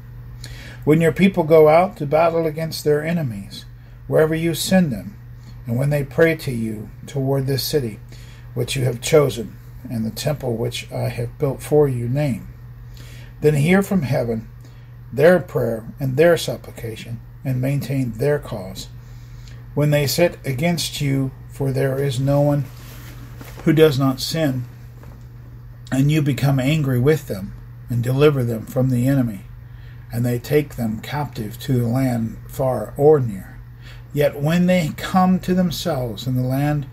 When 0.83 0.99
your 0.99 1.13
people 1.13 1.43
go 1.43 1.69
out 1.69 1.97
to 1.97 2.05
battle 2.05 2.45
against 2.45 2.83
their 2.83 3.03
enemies, 3.03 3.65
wherever 4.07 4.35
you 4.35 4.53
send 4.53 4.91
them, 4.91 5.17
and 5.65 5.77
when 5.77 5.89
they 5.89 6.03
pray 6.03 6.35
to 6.35 6.51
you 6.51 6.89
toward 7.07 7.47
this 7.47 7.63
city 7.63 7.99
which 8.53 8.75
you 8.75 8.83
have 8.83 9.01
chosen, 9.01 9.55
and 9.89 10.05
the 10.05 10.11
temple 10.11 10.55
which 10.55 10.91
I 10.91 11.09
have 11.09 11.37
built 11.37 11.63
for 11.63 11.87
you, 11.87 12.07
name, 12.07 12.47
then 13.41 13.55
hear 13.55 13.81
from 13.81 14.03
heaven 14.03 14.49
their 15.11 15.39
prayer 15.39 15.85
and 15.99 16.17
their 16.17 16.37
supplication, 16.37 17.21
and 17.45 17.61
maintain 17.61 18.13
their 18.13 18.39
cause. 18.39 18.87
When 19.75 19.91
they 19.91 20.07
sit 20.07 20.37
against 20.45 21.01
you, 21.01 21.31
for 21.49 21.71
there 21.71 21.97
is 21.99 22.19
no 22.19 22.41
one 22.41 22.65
who 23.63 23.73
does 23.73 23.99
not 23.99 24.19
sin, 24.19 24.65
and 25.91 26.11
you 26.11 26.21
become 26.21 26.59
angry 26.59 26.99
with 26.99 27.27
them, 27.27 27.53
and 27.89 28.03
deliver 28.03 28.43
them 28.43 28.65
from 28.65 28.89
the 28.89 29.07
enemy 29.07 29.45
and 30.13 30.23
they 30.23 30.37
take 30.37 30.75
them 30.75 31.01
captive 31.01 31.59
to 31.59 31.73
the 31.73 31.87
land 31.87 32.37
far 32.47 32.93
or 32.95 33.19
near. 33.19 33.59
Yet 34.13 34.39
when 34.39 34.67
they 34.67 34.91
come 34.95 35.39
to 35.39 35.55
themselves 35.55 36.27
in 36.27 36.35
the 36.35 36.43
land 36.43 36.85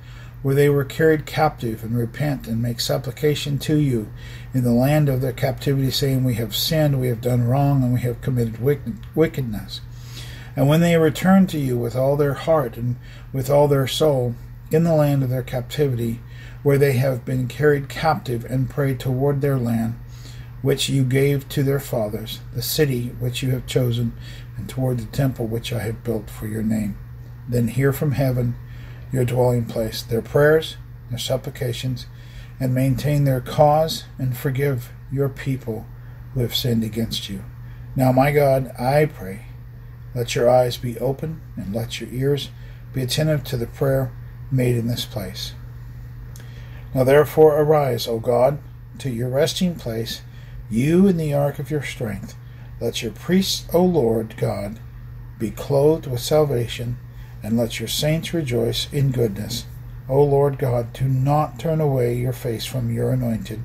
where 0.42 0.54
they 0.54 0.70
were 0.70 0.86
carried 0.86 1.26
captive, 1.26 1.84
and 1.84 1.94
repent 1.94 2.48
and 2.48 2.62
make 2.62 2.80
supplication 2.80 3.58
to 3.58 3.76
you 3.76 4.10
in 4.54 4.64
the 4.64 4.72
land 4.72 5.06
of 5.06 5.20
their 5.20 5.34
captivity, 5.34 5.90
saying, 5.90 6.24
We 6.24 6.36
have 6.36 6.56
sinned, 6.56 6.98
we 6.98 7.08
have 7.08 7.20
done 7.20 7.46
wrong, 7.46 7.82
and 7.82 7.92
we 7.92 8.00
have 8.00 8.22
committed 8.22 8.58
wickedness. 8.58 9.82
And 10.56 10.66
when 10.66 10.80
they 10.80 10.96
return 10.96 11.46
to 11.48 11.58
you 11.58 11.76
with 11.76 11.94
all 11.94 12.16
their 12.16 12.32
heart 12.32 12.78
and 12.78 12.96
with 13.34 13.50
all 13.50 13.68
their 13.68 13.86
soul 13.86 14.34
in 14.70 14.84
the 14.84 14.94
land 14.94 15.22
of 15.22 15.28
their 15.28 15.42
captivity, 15.42 16.20
where 16.62 16.78
they 16.78 16.92
have 16.92 17.24
been 17.24 17.48
carried 17.48 17.88
captive, 17.88 18.44
and 18.44 18.70
pray 18.70 18.94
toward 18.94 19.40
their 19.40 19.58
land, 19.58 19.98
which 20.62 20.88
you 20.88 21.04
gave 21.04 21.48
to 21.48 21.62
their 21.62 21.80
fathers, 21.80 22.40
the 22.54 22.62
city 22.62 23.08
which 23.18 23.42
you 23.42 23.50
have 23.50 23.66
chosen, 23.66 24.12
and 24.56 24.68
toward 24.68 24.98
the 24.98 25.06
temple 25.06 25.46
which 25.46 25.72
I 25.72 25.80
have 25.80 26.04
built 26.04 26.28
for 26.28 26.46
your 26.46 26.62
name. 26.62 26.98
Then 27.48 27.68
hear 27.68 27.92
from 27.92 28.12
heaven 28.12 28.56
your 29.10 29.24
dwelling 29.24 29.64
place, 29.64 30.02
their 30.02 30.22
prayers, 30.22 30.76
their 31.08 31.18
supplications, 31.18 32.06
and 32.60 32.74
maintain 32.74 33.24
their 33.24 33.40
cause, 33.40 34.04
and 34.18 34.36
forgive 34.36 34.92
your 35.10 35.28
people 35.28 35.86
who 36.34 36.40
have 36.40 36.54
sinned 36.54 36.84
against 36.84 37.28
you. 37.28 37.42
Now, 37.96 38.12
my 38.12 38.30
God, 38.30 38.70
I 38.78 39.06
pray, 39.06 39.46
let 40.14 40.34
your 40.34 40.48
eyes 40.48 40.76
be 40.76 40.98
open, 40.98 41.40
and 41.56 41.74
let 41.74 42.00
your 42.00 42.10
ears 42.10 42.50
be 42.92 43.02
attentive 43.02 43.44
to 43.44 43.56
the 43.56 43.66
prayer 43.66 44.12
made 44.50 44.76
in 44.76 44.86
this 44.86 45.04
place. 45.04 45.54
Now, 46.94 47.04
therefore, 47.04 47.60
arise, 47.60 48.08
O 48.08 48.18
God, 48.18 48.58
to 48.98 49.10
your 49.10 49.28
resting 49.28 49.76
place 49.76 50.22
you 50.70 51.06
in 51.08 51.16
the 51.16 51.34
ark 51.34 51.58
of 51.58 51.70
your 51.70 51.82
strength. 51.82 52.36
Let 52.80 53.02
your 53.02 53.12
priests, 53.12 53.66
O 53.74 53.84
Lord 53.84 54.36
God, 54.36 54.78
be 55.38 55.50
clothed 55.50 56.06
with 56.06 56.20
salvation, 56.20 56.98
and 57.42 57.56
let 57.56 57.80
your 57.80 57.88
saints 57.88 58.32
rejoice 58.32 58.92
in 58.92 59.10
goodness. 59.10 59.66
O 60.08 60.22
Lord 60.22 60.58
God, 60.58 60.92
do 60.92 61.06
not 61.06 61.58
turn 61.58 61.80
away 61.80 62.14
your 62.16 62.32
face 62.32 62.66
from 62.66 62.92
your 62.92 63.10
anointed. 63.10 63.60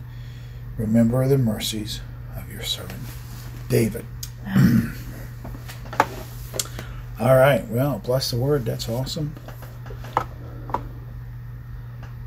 Remember 0.77 1.27
the 1.27 1.37
mercies 1.37 2.01
of 2.35 2.51
your 2.51 2.63
servant 2.63 3.01
David. 3.69 4.05
All 7.19 7.35
right, 7.35 7.67
well, 7.67 7.99
bless 8.03 8.31
the 8.31 8.37
word. 8.37 8.65
That's 8.65 8.89
awesome. 8.89 9.35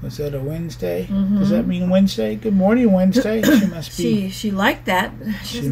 Was 0.09 0.17
that 0.17 0.35
a 0.35 0.41
Wednesday? 0.41 1.05
Mm-hmm. 1.05 1.39
Does 1.39 1.51
that 1.51 1.67
mean 1.67 1.91
Wednesday? 1.91 2.35
Good 2.35 2.55
morning, 2.55 2.93
Wednesday. 2.93 3.43
She 3.59 3.67
must 3.67 3.99
be. 3.99 4.03
she 4.03 4.31
she 4.31 4.51
liked 4.51 4.87
that. 4.87 5.13
She, 5.45 5.61
she 5.61 5.71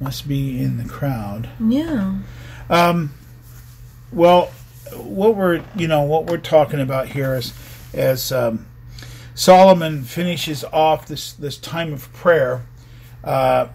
must 0.00 0.26
be 0.26 0.58
in 0.58 0.78
the 0.78 0.88
crowd. 0.88 1.50
Yeah. 1.60 2.20
Um. 2.70 3.12
Well, 4.10 4.46
what 4.94 5.36
we're 5.36 5.62
you 5.76 5.86
know 5.86 6.00
what 6.00 6.30
we're 6.30 6.38
talking 6.38 6.80
about 6.80 7.08
here 7.08 7.34
is 7.34 7.52
as 7.92 8.32
um, 8.32 8.64
Solomon 9.34 10.04
finishes 10.04 10.64
off 10.72 11.06
this 11.06 11.34
this 11.34 11.58
time 11.58 11.92
of 11.92 12.10
prayer. 12.14 12.64
Uh, 13.22 13.68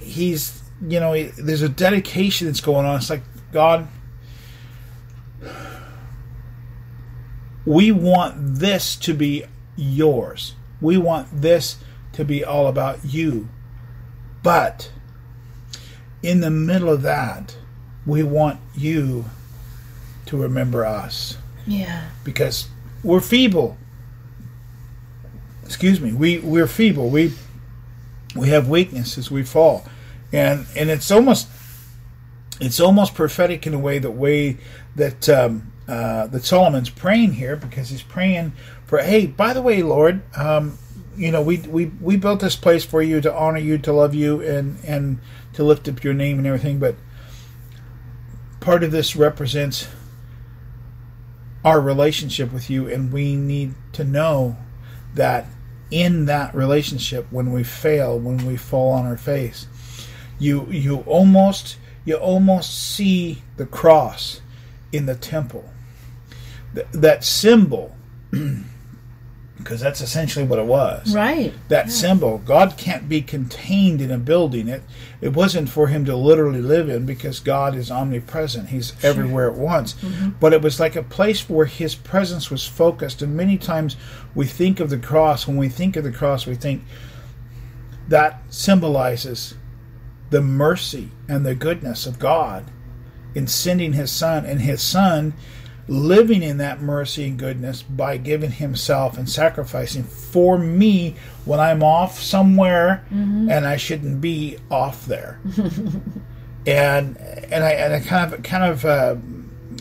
he's 0.00 0.62
you 0.80 1.00
know 1.00 1.12
he, 1.12 1.24
there's 1.24 1.60
a 1.60 1.68
dedication 1.68 2.46
that's 2.46 2.62
going 2.62 2.86
on. 2.86 2.96
It's 2.96 3.10
like 3.10 3.24
God 3.52 3.88
we 7.64 7.92
want 7.92 8.34
this 8.58 8.96
to 8.96 9.14
be 9.14 9.44
yours. 9.76 10.54
We 10.80 10.96
want 10.96 11.28
this 11.42 11.76
to 12.12 12.24
be 12.24 12.44
all 12.44 12.66
about 12.66 13.04
you. 13.04 13.48
But 14.42 14.90
in 16.22 16.40
the 16.40 16.50
middle 16.50 16.88
of 16.88 17.02
that, 17.02 17.56
we 18.04 18.22
want 18.22 18.60
you 18.74 19.26
to 20.26 20.36
remember 20.36 20.84
us. 20.84 21.38
Yeah. 21.66 22.08
Because 22.24 22.68
we're 23.04 23.20
feeble. 23.20 23.76
Excuse 25.64 26.00
me. 26.00 26.12
We 26.12 26.38
we're 26.38 26.66
feeble. 26.66 27.08
We 27.08 27.32
we 28.34 28.48
have 28.48 28.68
weaknesses. 28.68 29.30
We 29.30 29.44
fall. 29.44 29.86
And 30.32 30.66
and 30.76 30.90
it's 30.90 31.10
almost 31.10 31.48
it's 32.60 32.80
almost 32.80 33.14
prophetic 33.14 33.66
in 33.66 33.74
a 33.74 33.78
way 33.78 33.98
that 33.98 34.10
way 34.10 34.58
that 34.96 35.28
um, 35.28 35.72
uh, 35.92 36.26
that 36.28 36.42
Solomon's 36.42 36.88
praying 36.88 37.34
here 37.34 37.54
because 37.54 37.90
he's 37.90 38.02
praying 38.02 38.54
for, 38.86 39.00
hey, 39.00 39.26
by 39.26 39.52
the 39.52 39.60
way, 39.60 39.82
Lord, 39.82 40.22
um, 40.34 40.78
you 41.18 41.30
know, 41.30 41.42
we, 41.42 41.58
we, 41.58 41.86
we 42.00 42.16
built 42.16 42.40
this 42.40 42.56
place 42.56 42.82
for 42.82 43.02
you 43.02 43.20
to 43.20 43.34
honor 43.34 43.58
you, 43.58 43.76
to 43.76 43.92
love 43.92 44.14
you, 44.14 44.40
and, 44.40 44.82
and 44.86 45.18
to 45.52 45.62
lift 45.62 45.86
up 45.90 46.02
your 46.02 46.14
name 46.14 46.38
and 46.38 46.46
everything, 46.46 46.78
but 46.78 46.94
part 48.60 48.82
of 48.82 48.90
this 48.90 49.14
represents 49.14 49.86
our 51.62 51.78
relationship 51.78 52.54
with 52.54 52.70
you, 52.70 52.88
and 52.88 53.12
we 53.12 53.36
need 53.36 53.74
to 53.92 54.02
know 54.02 54.56
that 55.12 55.44
in 55.90 56.24
that 56.24 56.54
relationship, 56.54 57.26
when 57.30 57.52
we 57.52 57.62
fail, 57.62 58.18
when 58.18 58.46
we 58.46 58.56
fall 58.56 58.92
on 58.92 59.04
our 59.04 59.18
face, 59.18 59.66
you 60.38 60.66
you 60.70 61.00
almost 61.00 61.76
you 62.06 62.16
almost 62.16 62.72
see 62.72 63.42
the 63.58 63.66
cross 63.66 64.40
in 64.90 65.04
the 65.04 65.14
temple. 65.14 65.68
Th- 66.74 66.86
that 66.92 67.24
symbol, 67.24 67.94
because 69.58 69.80
that's 69.80 70.00
essentially 70.00 70.44
what 70.44 70.58
it 70.58 70.66
was. 70.66 71.14
Right. 71.14 71.52
That 71.68 71.86
yeah. 71.86 71.92
symbol, 71.92 72.38
God 72.38 72.76
can't 72.76 73.08
be 73.08 73.22
contained 73.22 74.00
in 74.00 74.10
a 74.10 74.18
building. 74.18 74.68
It 74.68 74.82
it 75.20 75.34
wasn't 75.34 75.68
for 75.68 75.86
him 75.86 76.04
to 76.06 76.16
literally 76.16 76.60
live 76.60 76.88
in 76.88 77.06
because 77.06 77.38
God 77.38 77.76
is 77.76 77.90
omnipresent. 77.90 78.70
He's 78.70 78.92
sure. 79.00 79.10
everywhere 79.10 79.50
at 79.50 79.56
once. 79.56 79.94
Mm-hmm. 79.94 80.30
But 80.40 80.52
it 80.52 80.62
was 80.62 80.80
like 80.80 80.96
a 80.96 81.02
place 81.02 81.48
where 81.48 81.66
his 81.66 81.94
presence 81.94 82.50
was 82.50 82.66
focused. 82.66 83.22
And 83.22 83.36
many 83.36 83.56
times 83.56 83.96
we 84.34 84.46
think 84.46 84.80
of 84.80 84.90
the 84.90 84.98
cross, 84.98 85.46
when 85.46 85.56
we 85.56 85.68
think 85.68 85.96
of 85.96 86.02
the 86.02 86.10
cross, 86.10 86.44
we 86.46 86.56
think 86.56 86.82
that 88.08 88.42
symbolizes 88.50 89.54
the 90.30 90.40
mercy 90.40 91.10
and 91.28 91.46
the 91.46 91.54
goodness 91.54 92.06
of 92.06 92.18
God 92.18 92.64
in 93.34 93.46
sending 93.46 93.92
his 93.92 94.10
son, 94.10 94.44
and 94.44 94.60
his 94.60 94.82
son 94.82 95.34
living 95.92 96.42
in 96.42 96.56
that 96.56 96.80
mercy 96.80 97.28
and 97.28 97.38
goodness 97.38 97.82
by 97.82 98.16
giving 98.16 98.50
himself 98.50 99.18
and 99.18 99.28
sacrificing 99.28 100.02
for 100.02 100.56
me 100.56 101.14
when 101.44 101.60
I'm 101.60 101.82
off 101.82 102.18
somewhere 102.18 103.04
mm-hmm. 103.12 103.50
and 103.50 103.66
I 103.66 103.76
shouldn't 103.76 104.20
be 104.20 104.56
off 104.70 105.04
there. 105.04 105.38
and 106.66 107.16
and 107.16 107.64
I 107.64 107.72
and 107.72 107.92
I 107.92 108.00
kind 108.00 108.32
of 108.32 108.42
kind 108.42 108.64
of 108.64 108.84
uh, 108.84 109.16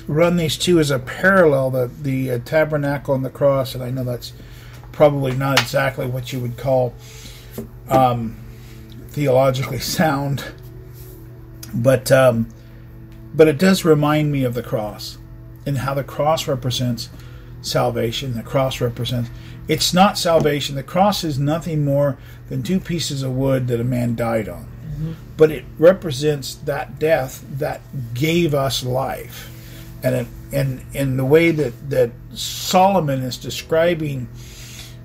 run 0.07 0.35
these 0.35 0.57
two 0.57 0.79
as 0.79 0.91
a 0.91 0.99
parallel 0.99 1.71
the 1.71 1.87
the 2.01 2.31
uh, 2.31 2.39
tabernacle 2.39 3.15
and 3.15 3.23
the 3.23 3.29
cross 3.29 3.75
and 3.75 3.83
I 3.83 3.91
know 3.91 4.03
that's 4.03 4.33
probably 4.91 5.33
not 5.33 5.61
exactly 5.61 6.07
what 6.07 6.33
you 6.33 6.39
would 6.39 6.57
call 6.57 6.93
um, 7.87 8.37
theologically 9.09 9.79
sound 9.79 10.43
but 11.73 12.11
um, 12.11 12.49
but 13.33 13.47
it 13.47 13.57
does 13.57 13.85
remind 13.85 14.31
me 14.31 14.43
of 14.43 14.55
the 14.55 14.63
cross 14.63 15.17
and 15.65 15.79
how 15.79 15.93
the 15.93 16.03
cross 16.03 16.47
represents 16.47 17.09
salvation. 17.61 18.33
The 18.33 18.43
cross 18.43 18.81
represents. 18.81 19.29
It's 19.67 19.93
not 19.93 20.17
salvation. 20.17 20.75
The 20.75 20.83
cross 20.83 21.23
is 21.23 21.37
nothing 21.37 21.85
more 21.85 22.17
than 22.49 22.63
two 22.63 22.79
pieces 22.79 23.23
of 23.23 23.31
wood 23.31 23.67
that 23.67 23.79
a 23.79 23.83
man 23.83 24.15
died 24.15 24.49
on. 24.49 24.67
Mm-hmm. 25.01 25.13
but 25.35 25.49
it 25.49 25.65
represents 25.79 26.55
that 26.55 26.99
death 26.99 27.43
that 27.57 27.81
gave 28.13 28.53
us 28.53 28.83
life. 28.83 29.49
And 30.03 30.15
it, 30.15 30.27
and 30.51 30.85
in 30.93 31.17
the 31.17 31.25
way 31.25 31.49
that, 31.49 31.89
that 31.89 32.11
Solomon 32.33 33.23
is 33.23 33.37
describing 33.37 34.29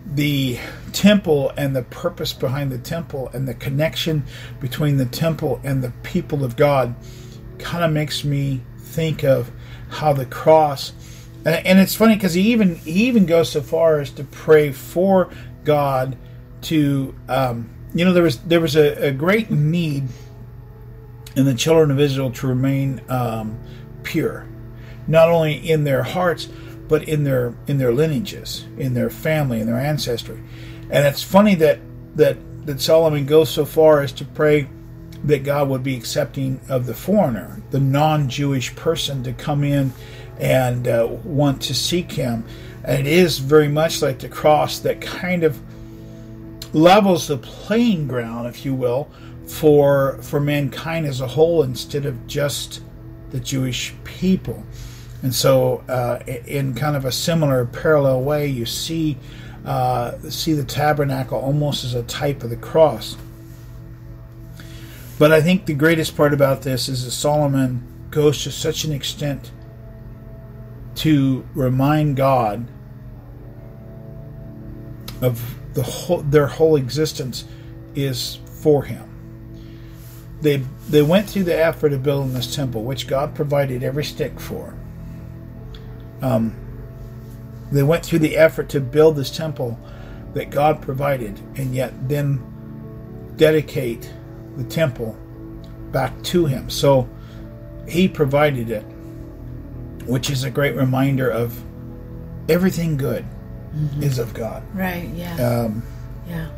the 0.05 0.59
temple 0.92 1.51
and 1.57 1.75
the 1.75 1.83
purpose 1.83 2.33
behind 2.33 2.71
the 2.71 2.79
temple 2.79 3.31
and 3.33 3.49
the 3.49 3.55
connection 3.55 4.25
between 4.61 4.99
the 4.99 5.07
temple 5.07 5.61
and 5.64 5.83
the 5.83 5.92
people 6.03 6.45
of 6.45 6.57
God 6.57 6.95
kind 7.59 7.83
of 7.83 7.90
makes 7.90 8.23
me 8.23 8.61
think 8.79 9.25
of 9.25 9.51
how 9.88 10.12
the 10.12 10.27
cross 10.27 10.92
and, 11.46 11.79
it's 11.79 11.94
funny 11.94 12.16
because 12.16 12.35
he 12.35 12.53
even 12.53 12.75
he 12.77 13.07
even 13.07 13.25
goes 13.25 13.53
so 13.53 13.62
far 13.62 14.01
as 14.01 14.11
to 14.12 14.25
pray 14.25 14.72
for 14.72 15.31
God 15.64 16.16
to 16.62 17.14
um, 17.29 17.70
you 17.94 18.05
know 18.05 18.12
there 18.12 18.25
was 18.25 18.38
there 18.38 18.61
was 18.61 18.75
a, 18.75 19.09
a, 19.09 19.12
great 19.12 19.51
need 19.51 20.09
in 21.37 21.44
the 21.44 21.55
children 21.55 21.92
of 21.92 22.01
Israel 22.01 22.33
to 22.33 22.49
remain 22.49 23.01
um, 23.09 23.61
pure, 24.03 24.49
not 25.07 25.29
only 25.29 25.55
in 25.55 25.85
their 25.85 26.03
hearts 26.03 26.49
but 26.88 27.09
in 27.09 27.22
their 27.22 27.55
in 27.68 27.79
their 27.79 27.92
lineages, 27.92 28.64
in 28.77 28.94
their 28.94 29.11
family, 29.11 29.61
in 29.61 29.66
their 29.66 29.79
ancestry. 29.79 30.42
And 30.90 31.07
it's 31.07 31.22
funny 31.22 31.55
that 31.57 31.79
that 32.16 32.38
that 32.66 32.81
Solomon 32.81 33.25
goes 33.25 33.51
so 33.51 33.64
far 33.64 34.01
as 34.01 34.11
to 34.12 34.25
pray 34.25 34.68
that 35.24 35.44
God 35.44 35.68
would 35.68 35.83
be 35.83 35.96
accepting 35.96 36.61
of 36.68 36.87
the 36.87 36.94
foreigner, 36.94 37.61
the 37.70 37.81
non-Jewish 37.81 38.74
person, 38.76 39.22
to 39.24 39.33
come 39.33 39.64
in 39.64 39.92
and 40.38 40.87
uh, 40.87 41.09
want 41.24 41.62
to 41.62 41.74
seek 41.74 42.12
Him. 42.12 42.44
And 42.85 43.07
it 43.07 43.12
is 43.12 43.38
very 43.38 43.68
much 43.68 44.02
like 44.02 44.18
the 44.18 44.29
cross 44.29 44.79
that 44.81 45.00
kind 45.00 45.42
of 45.42 45.61
levels 46.72 47.26
the 47.26 47.38
playing 47.38 48.07
ground, 48.07 48.46
if 48.46 48.64
you 48.64 48.74
will, 48.74 49.09
for 49.46 50.18
for 50.22 50.40
mankind 50.40 51.07
as 51.07 51.20
a 51.20 51.26
whole 51.26 51.62
instead 51.62 52.05
of 52.05 52.26
just 52.26 52.83
the 53.31 53.40
Jewish 53.40 53.94
people. 54.05 54.64
And 55.22 55.35
so, 55.35 55.79
uh, 55.88 56.20
in 56.46 56.74
kind 56.74 56.94
of 56.94 57.05
a 57.05 57.12
similar 57.12 57.64
parallel 57.64 58.22
way, 58.22 58.46
you 58.46 58.66
see 58.66 59.16
uh, 59.64 60.18
see 60.29 60.52
the 60.52 60.64
tabernacle 60.64 61.38
almost 61.38 61.85
as 61.85 61.94
a 61.94 62.02
type 62.05 62.44
of 62.44 62.50
the 62.50 62.57
cross. 62.57 63.16
But 65.18 65.33
I 65.33 65.40
think 65.40 65.64
the 65.64 65.74
greatest 65.74 66.16
part 66.16 66.35
about 66.35 66.62
this 66.62 66.88
is 66.88 67.05
that 67.05 67.12
Solomon 67.12 67.87
goes 68.11 68.42
to 68.44 68.50
such 68.50 68.85
an 68.85 68.92
extent 68.92 69.50
to 70.96 71.46
remind 71.55 72.16
God 72.16 72.66
of 75.22 75.57
the 75.74 75.83
whole, 75.83 76.22
their 76.22 76.46
whole 76.46 76.76
existence 76.76 77.44
is 77.94 78.38
for 78.61 78.83
Him. 78.83 79.09
They 80.40 80.59
they 80.88 81.02
went 81.02 81.29
through 81.29 81.44
the 81.44 81.59
effort 81.59 81.92
of 81.92 82.02
building 82.02 82.35
this 82.35 82.55
temple, 82.55 82.85
which 82.85 83.07
God 83.07 83.35
provided 83.35 83.83
every 83.83 84.05
stick 84.05 84.38
for. 84.38 84.74
Um, 86.20 86.55
they 87.72 87.83
went 87.83 88.05
through 88.05 88.20
the 88.20 88.37
effort 88.37 88.68
to 88.70 88.81
build 88.81 89.16
this 89.16 89.35
temple 89.35 89.79
that 90.35 90.50
God 90.50 90.83
provided, 90.83 91.38
and 91.57 91.74
yet 91.74 92.09
then 92.09 92.42
dedicate 93.37 94.11
the 94.57 94.64
temple 94.64 95.16
back 95.92 96.21
to 96.25 96.47
Him. 96.47 96.71
So 96.71 97.09
He 97.88 98.09
provided 98.09 98.71
it, 98.71 98.85
which 100.07 100.31
is 100.31 100.45
a 100.45 100.51
great 100.51 100.75
reminder 100.75 101.29
of 101.29 101.62
everything 102.49 102.97
good 102.97 103.25
mm-hmm. 103.75 104.03
is 104.03 104.19
of 104.19 104.35
God. 104.35 104.62
Right, 104.75 105.09
yeah. 105.14 105.35
Um, 105.37 105.83
yeah. 106.29 106.49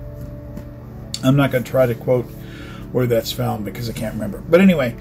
I'm 1.24 1.36
not 1.36 1.50
going 1.50 1.64
to 1.64 1.70
try 1.70 1.86
to 1.86 1.94
quote 1.94 2.26
where 2.92 3.06
that's 3.06 3.32
found 3.32 3.64
because 3.64 3.90
I 3.90 3.92
can't 3.92 4.14
remember. 4.14 4.38
But 4.38 4.60
anyway, 4.60 4.96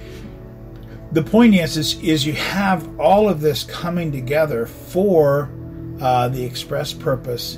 the 1.12 1.24
point 1.24 1.56
is, 1.56 1.78
is, 1.78 2.02
is 2.02 2.26
you 2.26 2.34
have 2.34 3.00
all 3.00 3.30
of 3.30 3.40
this 3.40 3.64
coming 3.64 4.12
together 4.12 4.66
for 4.66 5.50
uh, 6.02 6.28
the 6.28 6.44
express 6.44 6.94
purpose 6.94 7.58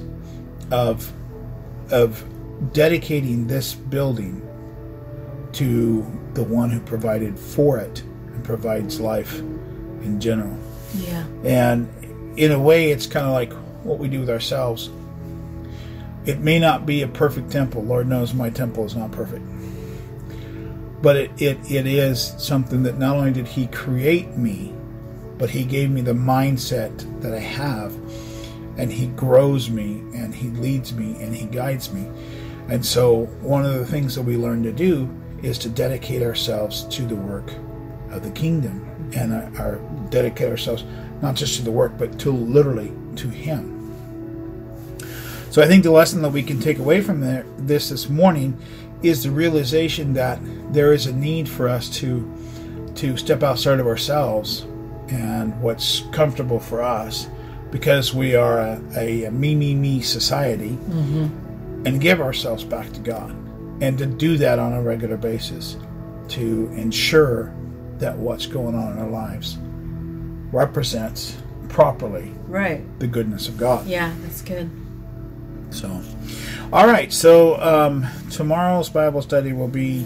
of 0.72 1.12
of 1.92 2.24
dedicating 2.74 3.48
this 3.48 3.74
building 3.74 4.48
to 5.54 6.06
the 6.34 6.44
one 6.44 6.70
who 6.70 6.80
provided 6.82 7.38
for 7.38 7.78
it 7.78 8.02
and 8.02 8.44
provides 8.44 9.00
life 9.00 9.40
in 9.40 10.20
general. 10.20 10.58
Yeah. 10.98 11.26
And 11.44 11.90
in 12.38 12.52
a 12.52 12.60
way, 12.60 12.92
it's 12.92 13.08
kind 13.08 13.26
of 13.26 13.34
like 13.34 13.54
what 13.84 14.00
we 14.00 14.08
do 14.08 14.22
with 14.22 14.30
ourselves. 14.30 14.90
It 16.26 16.40
may 16.40 16.60
not 16.60 16.86
be 16.86 17.02
a 17.02 17.08
perfect 17.08 17.52
temple. 17.52 17.84
Lord 17.84 18.08
knows 18.08 18.34
my 18.34 18.50
temple 18.50 18.86
is 18.86 18.96
not 18.96 19.12
perfect 19.12 19.44
but 21.02 21.16
it, 21.16 21.32
it, 21.42 21.72
it 21.72 21.88
is 21.88 22.34
something 22.38 22.84
that 22.84 22.98
not 22.98 23.16
only 23.16 23.32
did 23.32 23.48
he 23.48 23.68
create 23.68 24.36
me, 24.36 24.74
but 25.38 25.50
he 25.50 25.64
gave 25.64 25.90
me 25.90 26.02
the 26.02 26.14
mindset 26.14 27.22
that 27.22 27.34
I 27.34 27.40
have, 27.40 27.96
and 28.78 28.92
he 28.92 29.08
grows 29.08 29.70
me, 29.70 30.00
and 30.14 30.36
he 30.36 30.50
leads 30.50 30.94
me, 30.94 31.16
and 31.22 31.34
he 31.34 31.46
guides 31.46 31.94
me. 31.94 32.08
And 32.68 32.86
so, 32.86 33.26
one 33.42 33.66
of 33.66 33.74
the 33.74 33.86
things 33.86 34.16
that 34.16 34.24
we 34.24 34.36
learn 34.36 34.64
to 34.64 34.72
do 34.72 35.10
is 35.44 35.58
to 35.60 35.70
dedicate 35.70 36.22
ourselves 36.22 36.84
to 36.86 37.04
the 37.04 37.16
work 37.16 37.54
of 38.12 38.24
the 38.24 38.32
kingdom, 38.32 38.86
and 39.16 39.34
our, 39.58 39.76
dedicate 40.10 40.50
ourselves 40.50 40.84
not 41.22 41.36
just 41.36 41.56
to 41.58 41.62
the 41.64 41.72
work, 41.72 41.98
but 41.98 42.18
to 42.20 42.32
literally 42.32 42.92
to 43.16 43.28
Him. 43.28 43.76
So, 45.52 45.62
I 45.62 45.68
think 45.68 45.84
the 45.84 45.92
lesson 45.92 46.22
that 46.22 46.30
we 46.30 46.44
can 46.44 46.60
take 46.60 46.80
away 46.80 47.02
from 47.02 47.22
there, 47.22 47.46
this 47.58 47.90
this 47.90 48.10
morning 48.10 48.58
is 49.02 49.24
the 49.24 49.32
realization 49.32 50.14
that 50.14 50.40
there 50.74 50.94
is 50.94 51.06
a 51.06 51.14
need 51.14 51.48
for 51.48 51.68
us 51.68 51.90
to 51.90 52.36
to 52.96 53.16
step 53.16 53.44
outside 53.44 53.80
of 53.80 53.88
ourselves 53.88 54.66
and 55.08 55.60
what's 55.62 56.02
comfortable 56.12 56.60
for 56.60 56.82
us 56.82 57.28
because 57.72 58.14
we 58.14 58.36
are 58.36 58.60
a, 58.60 58.82
a, 58.98 59.24
a 59.26 59.32
me 59.32 59.56
me 59.56 59.74
me 59.74 60.02
society 60.02 60.72
mm-hmm. 60.72 61.86
and 61.86 62.02
give 62.02 62.20
ourselves 62.20 62.64
back 62.64 62.92
to 62.92 63.00
God 63.00 63.36
and 63.82 63.98
to 63.98 64.06
do 64.06 64.38
that 64.38 64.60
on 64.60 64.74
a 64.74 64.82
regular 64.82 65.18
basis 65.18 65.78
to 66.30 66.68
ensure 66.74 67.54
that 67.98 68.18
what's 68.18 68.46
going 68.46 68.76
on 68.76 68.94
in 68.94 69.00
our 69.00 69.10
lives 69.10 69.58
represents 70.52 71.38
properly 71.68 72.34
right 72.48 72.82
the 73.00 73.08
goodness 73.08 73.48
of 73.48 73.58
God. 73.58 73.86
Yeah, 73.86 74.14
that's 74.22 74.42
good. 74.42 74.70
So 75.72 76.02
all 76.72 76.88
right, 76.88 77.12
so 77.12 77.60
um, 77.60 78.06
tomorrow's 78.30 78.90
Bible 78.90 79.22
study 79.22 79.54
will 79.54 79.68
be 79.68 80.06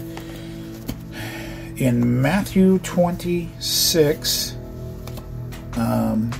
in 1.76 2.22
Matthew 2.22 2.78
26, 2.78 4.56
um, 5.76 6.32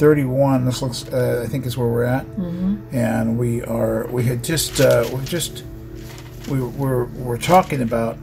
31. 0.00 0.64
This 0.64 0.80
looks, 0.80 1.06
uh, 1.12 1.42
I 1.44 1.48
think, 1.48 1.66
is 1.66 1.76
where 1.76 1.86
we're 1.86 2.04
at, 2.04 2.24
mm-hmm. 2.24 2.96
and 2.96 3.38
we 3.38 3.62
are. 3.62 4.06
We 4.06 4.24
had 4.24 4.42
just, 4.42 4.80
uh, 4.80 5.06
we 5.12 5.22
just, 5.26 5.62
we 6.48 6.62
were 6.62 7.04
we're 7.04 7.36
talking 7.36 7.82
about 7.82 8.16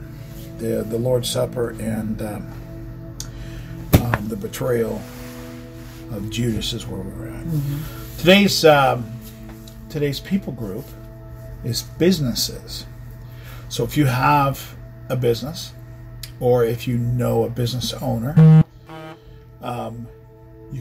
the 0.58 0.82
the 0.82 0.98
Lord's 0.98 1.30
Supper 1.30 1.70
and 1.80 2.20
um, 2.20 2.52
um, 4.02 4.28
the 4.28 4.36
betrayal 4.36 5.00
of 6.10 6.28
Judas 6.30 6.72
is 6.72 6.84
where 6.84 7.00
we 7.00 7.12
were 7.12 7.28
at. 7.28 7.44
Mm-hmm. 7.44 8.18
Today's. 8.18 8.64
Um, 8.64 9.12
today's 9.88 10.18
people 10.20 10.52
group 10.52 10.84
is 11.64 11.82
businesses. 11.82 12.86
So 13.68 13.84
if 13.84 13.96
you 13.96 14.06
have 14.06 14.74
a 15.08 15.16
business, 15.16 15.72
or 16.40 16.64
if 16.64 16.88
you 16.88 16.98
know 16.98 17.44
a 17.44 17.48
business 17.48 17.92
owner, 17.94 18.64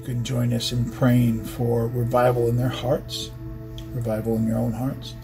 can 0.07 0.23
join 0.23 0.53
us 0.53 0.71
in 0.71 0.89
praying 0.89 1.43
for 1.43 1.87
revival 1.87 2.47
in 2.47 2.55
their 2.55 2.69
hearts, 2.69 3.29
revival 3.91 4.37
in 4.37 4.47
your 4.47 4.57
own 4.57 4.71
hearts, 4.71 5.15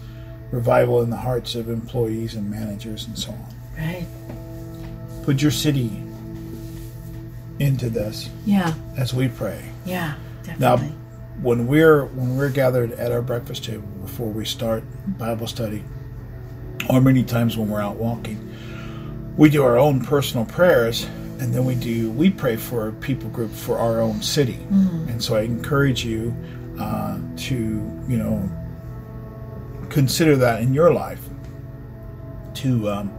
revival 0.50 1.00
in 1.00 1.08
the 1.08 1.16
hearts 1.16 1.54
of 1.54 1.70
employees 1.70 2.34
and 2.34 2.50
managers 2.50 3.06
and 3.06 3.18
so 3.18 3.30
on. 3.30 3.46
Right. 3.78 4.06
Put 5.22 5.40
your 5.40 5.52
city 5.52 5.90
into 7.60 7.88
this. 7.88 8.28
Yeah. 8.44 8.74
As 8.98 9.14
we 9.14 9.28
pray. 9.28 9.64
Yeah, 9.86 10.16
definitely. 10.42 10.88
Now, 10.88 10.94
when 11.40 11.66
we're 11.66 12.04
when 12.04 12.36
we're 12.36 12.50
gathered 12.50 12.92
at 12.92 13.10
our 13.10 13.22
breakfast 13.22 13.64
table 13.64 13.88
before 14.02 14.28
we 14.28 14.44
start 14.44 14.84
Bible 15.16 15.46
study, 15.46 15.82
or 16.90 17.00
many 17.00 17.24
times 17.24 17.56
when 17.56 17.70
we're 17.70 17.80
out 17.80 17.96
walking, 17.96 18.38
we 19.38 19.48
do 19.48 19.64
our 19.64 19.78
own 19.78 20.04
personal 20.04 20.44
prayers, 20.44 21.08
and 21.44 21.52
then 21.52 21.64
we 21.66 21.74
do 21.74 22.10
we 22.12 22.30
pray 22.30 22.56
for 22.56 22.88
a 22.88 22.92
people 22.92 23.28
group 23.28 23.50
for 23.52 23.78
our 23.78 24.00
own 24.00 24.22
city. 24.22 24.54
Mm-hmm. 24.72 25.08
And 25.10 25.22
so 25.22 25.36
I 25.36 25.42
encourage 25.42 26.02
you 26.04 26.34
uh, 26.80 27.18
to 27.36 27.54
you 28.08 28.16
know 28.16 28.50
consider 29.90 30.36
that 30.36 30.62
in 30.62 30.72
your 30.72 30.90
life 30.92 31.20
to 32.54 32.88
um, 32.88 33.12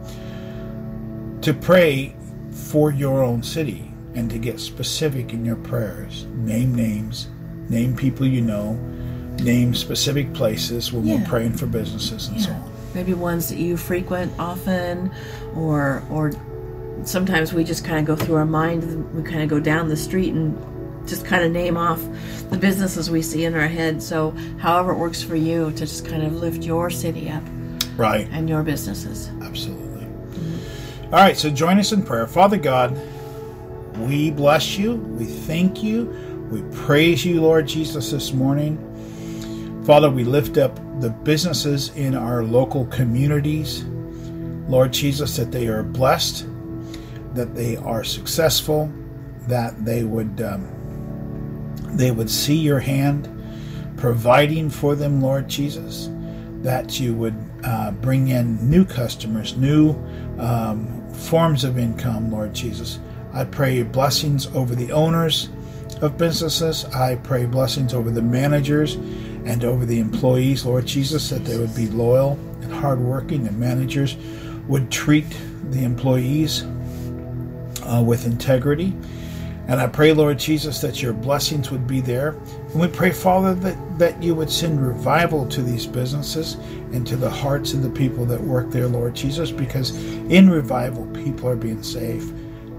to 1.42 1.54
pray 1.54 2.16
for 2.52 2.92
your 2.92 3.24
own 3.24 3.44
city 3.44 3.92
and 4.16 4.30
to 4.32 4.40
get 4.40 4.60
specific 4.60 5.32
in 5.32 5.46
your 5.46 5.58
prayers. 5.58 6.26
Name 6.34 6.74
names 6.74 7.30
name 7.70 7.96
people 7.96 8.26
you 8.28 8.42
know, 8.42 8.74
name 9.44 9.74
specific 9.74 10.34
places 10.34 10.94
when 10.94 11.06
Yeah. 11.06 11.16
we're 11.16 11.26
praying 11.26 11.54
for 11.54 11.66
businesses 11.66 12.28
and 12.30 12.42
so 12.42 12.52
on. 12.52 12.72
maybe 12.94 13.14
ones 13.14 13.50
that 13.50 13.58
you 13.58 13.76
frequent 13.78 14.32
often, 14.40 15.12
or 15.56 16.04
or 16.10 16.32
sometimes 17.04 17.54
we 17.54 17.64
just 17.64 17.84
kind 17.86 18.00
of 18.00 18.06
go 18.06 18.16
through 18.16 18.36
our 18.36 18.46
mind. 18.46 19.14
We 19.14 19.24
kind 19.24 19.42
of 19.42 19.50
go 19.50 19.60
down 19.60 19.90
the 19.90 19.98
street 19.98 20.34
and 20.34 20.58
just 21.08 21.26
kind 21.26 21.44
of 21.44 21.52
name 21.52 21.78
off 21.78 22.04
the 22.50 22.58
businesses 22.58 23.10
we 23.10 23.22
see 23.22 23.46
in 23.46 23.54
our 23.54 23.68
head. 23.68 24.02
So, 24.02 24.32
however 24.60 24.92
it 24.94 24.98
works 24.98 25.22
for 25.22 25.36
you 25.36 25.72
to 25.72 25.78
just 25.78 26.06
kind 26.06 26.24
of 26.24 26.34
lift 26.34 26.64
your 26.64 26.90
city 26.90 27.30
up, 27.30 27.44
right, 27.98 28.28
and 28.32 28.50
your 28.50 28.64
businesses. 28.64 29.30
Absolutely. 29.42 30.06
Mm-hmm. 30.06 31.06
All 31.06 31.22
right, 31.22 31.38
so 31.38 31.50
join 31.50 31.80
us 31.80 31.92
in 31.92 32.04
prayer, 32.04 32.28
Father 32.28 32.58
God. 32.58 33.00
We 34.00 34.32
bless 34.32 34.78
you. 34.78 34.96
We 34.96 35.26
thank 35.26 35.82
you. 35.82 36.06
We 36.52 36.62
praise 36.76 37.26
you, 37.26 37.42
Lord 37.42 37.68
Jesus, 37.68 38.12
this 38.12 38.34
morning. 38.34 38.78
Father, 39.86 40.10
we 40.10 40.24
lift 40.24 40.58
up 40.58 40.76
the 41.00 41.10
businesses 41.10 41.90
in 41.96 42.16
our 42.16 42.44
local 42.44 42.86
communities. 42.88 43.86
Lord 44.68 44.92
Jesus, 44.92 45.36
that 45.38 45.52
they 45.52 45.68
are 45.68 45.84
blessed, 45.84 46.46
that 47.36 47.56
they 47.56 47.78
are 47.78 48.04
successful, 48.04 48.92
that 49.48 49.86
they 49.86 50.04
would 50.04 50.42
um, 50.42 50.68
they 51.98 52.12
would 52.12 52.30
see 52.30 52.56
your 52.56 52.80
hand 52.80 53.32
providing 53.98 54.70
for 54.70 54.96
them, 54.96 55.22
Lord 55.22 55.48
Jesus, 55.48 56.10
that 56.62 57.00
you 57.00 57.14
would 57.16 57.36
uh, 57.64 57.92
bring 57.92 58.30
in 58.30 58.70
new 58.70 58.86
customers, 58.86 59.56
new 59.56 59.92
um, 60.38 61.10
forms 61.12 61.64
of 61.64 61.78
income, 61.78 62.32
Lord 62.32 62.54
Jesus. 62.54 63.00
I 63.34 63.46
pray 63.46 63.84
blessings 63.84 64.48
over 64.48 64.76
the 64.76 64.92
owners 64.92 65.50
of 66.02 66.18
businesses. 66.18 66.86
I 66.86 67.16
pray 67.16 67.46
blessings 67.46 67.94
over 67.94 68.12
the 68.12 68.22
managers 68.22 68.96
and 69.46 69.64
over 69.64 69.86
the 69.86 70.00
employees, 70.00 70.66
Lord 70.66 70.86
Jesus, 70.86 71.30
that 71.30 71.46
they 71.46 71.58
would 71.58 71.76
be 71.76 71.88
loyal 71.88 72.34
and 72.62 72.74
hardworking, 72.74 73.48
and 73.48 73.60
managers 73.60 74.18
would 74.68 74.92
treat 74.92 75.38
the 75.70 75.84
employees 75.84 76.66
uh, 77.86 78.02
with 78.02 78.26
integrity 78.26 78.94
and 79.68 79.82
I 79.82 79.88
pray, 79.88 80.14
Lord 80.14 80.38
Jesus, 80.38 80.80
that 80.82 81.02
your 81.02 81.14
blessings 81.14 81.72
would 81.72 81.88
be 81.88 82.00
there. 82.00 82.30
And 82.72 82.76
we 82.76 82.88
pray, 82.88 83.12
Father, 83.12 83.56
that, 83.56 83.98
that 83.98 84.22
you 84.22 84.36
would 84.36 84.52
send 84.52 84.86
revival 84.86 85.48
to 85.48 85.64
these 85.64 85.88
businesses 85.88 86.54
and 86.94 87.06
to 87.08 87.16
the 87.16 87.30
hearts 87.30 87.74
of 87.74 87.82
the 87.82 87.90
people 87.90 88.26
that 88.26 88.40
work 88.40 88.70
there, 88.70 88.88
Lord 88.88 89.16
Jesus, 89.16 89.50
because 89.50 89.96
in 90.30 90.52
revival, 90.52 91.08
people 91.08 91.50
are 91.50 91.56
being 91.56 91.82
saved 91.82 92.32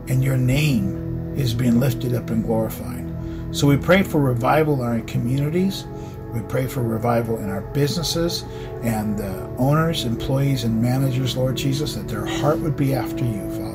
and 0.09 0.23
your 0.23 0.37
name 0.37 1.35
is 1.37 1.55
being 1.55 1.81
lifted 1.81 2.15
up 2.15 2.31
and 2.31 2.45
glorified. 2.45 3.05
So 3.51 3.67
we 3.67 3.77
pray 3.77 4.05
for 4.05 4.21
revival 4.21 4.81
in 4.83 4.89
our 4.89 5.01
communities. 5.01 5.87
We 6.33 6.41
pray 6.43 6.69
for 6.69 6.83
revival 6.83 7.39
in 7.39 7.51
our 7.51 7.63
businesses 7.63 8.45
and 8.83 9.19
the 9.19 9.51
owners, 9.59 10.05
employees, 10.05 10.63
and 10.63 10.81
managers, 10.81 11.37
Lord 11.37 11.57
Jesus, 11.57 11.95
that 11.95 12.07
their 12.07 12.27
heart 12.27 12.59
would 12.61 12.77
be 12.77 12.95
after 12.95 13.25
you, 13.25 13.51
Father. 13.51 13.66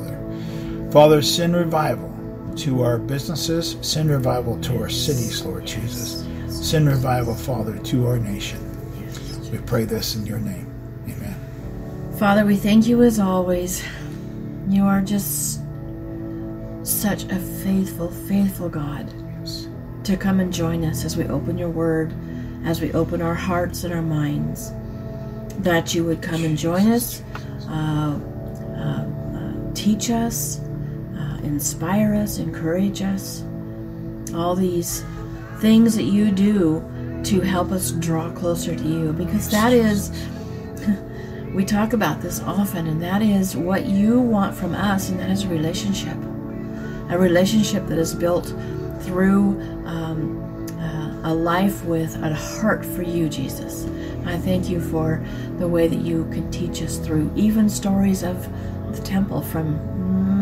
Father, 0.92 1.22
send 1.22 1.56
revival 1.56 2.12
to 2.54 2.82
our 2.82 2.98
businesses. 2.98 3.78
Send 3.80 4.10
revival 4.10 4.60
to 4.60 4.78
our 4.78 4.90
cities, 4.90 5.42
Lord 5.42 5.64
Jesus. 5.66 6.22
Send 6.50 6.86
revival, 6.86 7.34
Father, 7.34 7.78
to 7.78 8.06
our 8.06 8.18
nation. 8.18 8.60
We 9.50 9.56
pray 9.56 9.84
this 9.84 10.16
in 10.16 10.26
your 10.26 10.38
name. 10.38 10.70
Amen. 11.08 11.34
Father, 12.18 12.44
we 12.44 12.56
thank 12.56 12.86
you 12.86 13.02
as 13.02 13.18
always. 13.18 13.82
You 14.68 14.84
are 14.84 15.00
just 15.00 15.62
such 16.82 17.24
a 17.24 17.38
faithful, 17.38 18.10
faithful 18.10 18.68
God 18.68 19.10
to 20.04 20.18
come 20.18 20.40
and 20.40 20.52
join 20.52 20.84
us 20.84 21.06
as 21.06 21.16
we 21.16 21.24
open 21.28 21.56
your 21.56 21.70
word, 21.70 22.12
as 22.66 22.82
we 22.82 22.92
open 22.92 23.22
our 23.22 23.34
hearts 23.34 23.84
and 23.84 23.94
our 23.94 24.02
minds. 24.02 24.72
That 25.60 25.94
you 25.94 26.04
would 26.04 26.20
come 26.20 26.44
and 26.44 26.58
join 26.58 26.92
us, 26.92 27.22
uh, 27.66 28.20
uh, 28.76 29.06
uh, 29.38 29.72
teach 29.72 30.10
us, 30.10 30.61
inspire 31.52 32.14
us, 32.14 32.38
encourage 32.38 33.02
us. 33.02 33.44
All 34.34 34.54
these 34.54 35.04
things 35.58 35.94
that 35.94 36.04
you 36.04 36.30
do 36.30 36.82
to 37.24 37.40
help 37.40 37.70
us 37.70 37.92
draw 37.92 38.30
closer 38.32 38.74
to 38.74 38.82
you 38.82 39.12
because 39.12 39.48
that 39.50 39.72
is 39.72 40.10
we 41.54 41.64
talk 41.64 41.92
about 41.92 42.20
this 42.20 42.40
often 42.40 42.88
and 42.88 43.00
that 43.00 43.22
is 43.22 43.54
what 43.54 43.84
you 43.84 44.18
want 44.18 44.56
from 44.56 44.74
us 44.74 45.08
and 45.08 45.20
that 45.20 45.30
is 45.30 45.44
a 45.44 45.48
relationship 45.48 46.16
a 47.10 47.18
relationship 47.18 47.86
that 47.86 47.98
is 47.98 48.12
built 48.12 48.52
through 49.02 49.60
um, 49.84 50.66
uh, 50.80 51.30
a 51.30 51.32
life 51.32 51.84
with 51.84 52.16
a 52.16 52.34
heart 52.34 52.84
for 52.84 53.02
you 53.02 53.28
jesus 53.28 53.86
i 54.26 54.36
thank 54.36 54.68
you 54.68 54.80
for 54.80 55.24
the 55.58 55.68
way 55.68 55.86
that 55.86 56.00
you 56.00 56.24
can 56.32 56.50
teach 56.50 56.82
us 56.82 56.98
through 56.98 57.30
even 57.36 57.68
stories 57.68 58.24
of 58.24 58.48
the 58.96 59.02
temple 59.02 59.40
from 59.40 59.78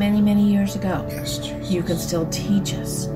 many, 0.00 0.22
many 0.22 0.50
years 0.50 0.76
ago. 0.76 1.06
Yes, 1.10 1.46
you 1.70 1.82
can 1.82 1.98
still 1.98 2.26
teach 2.30 2.72
us 2.72 3.06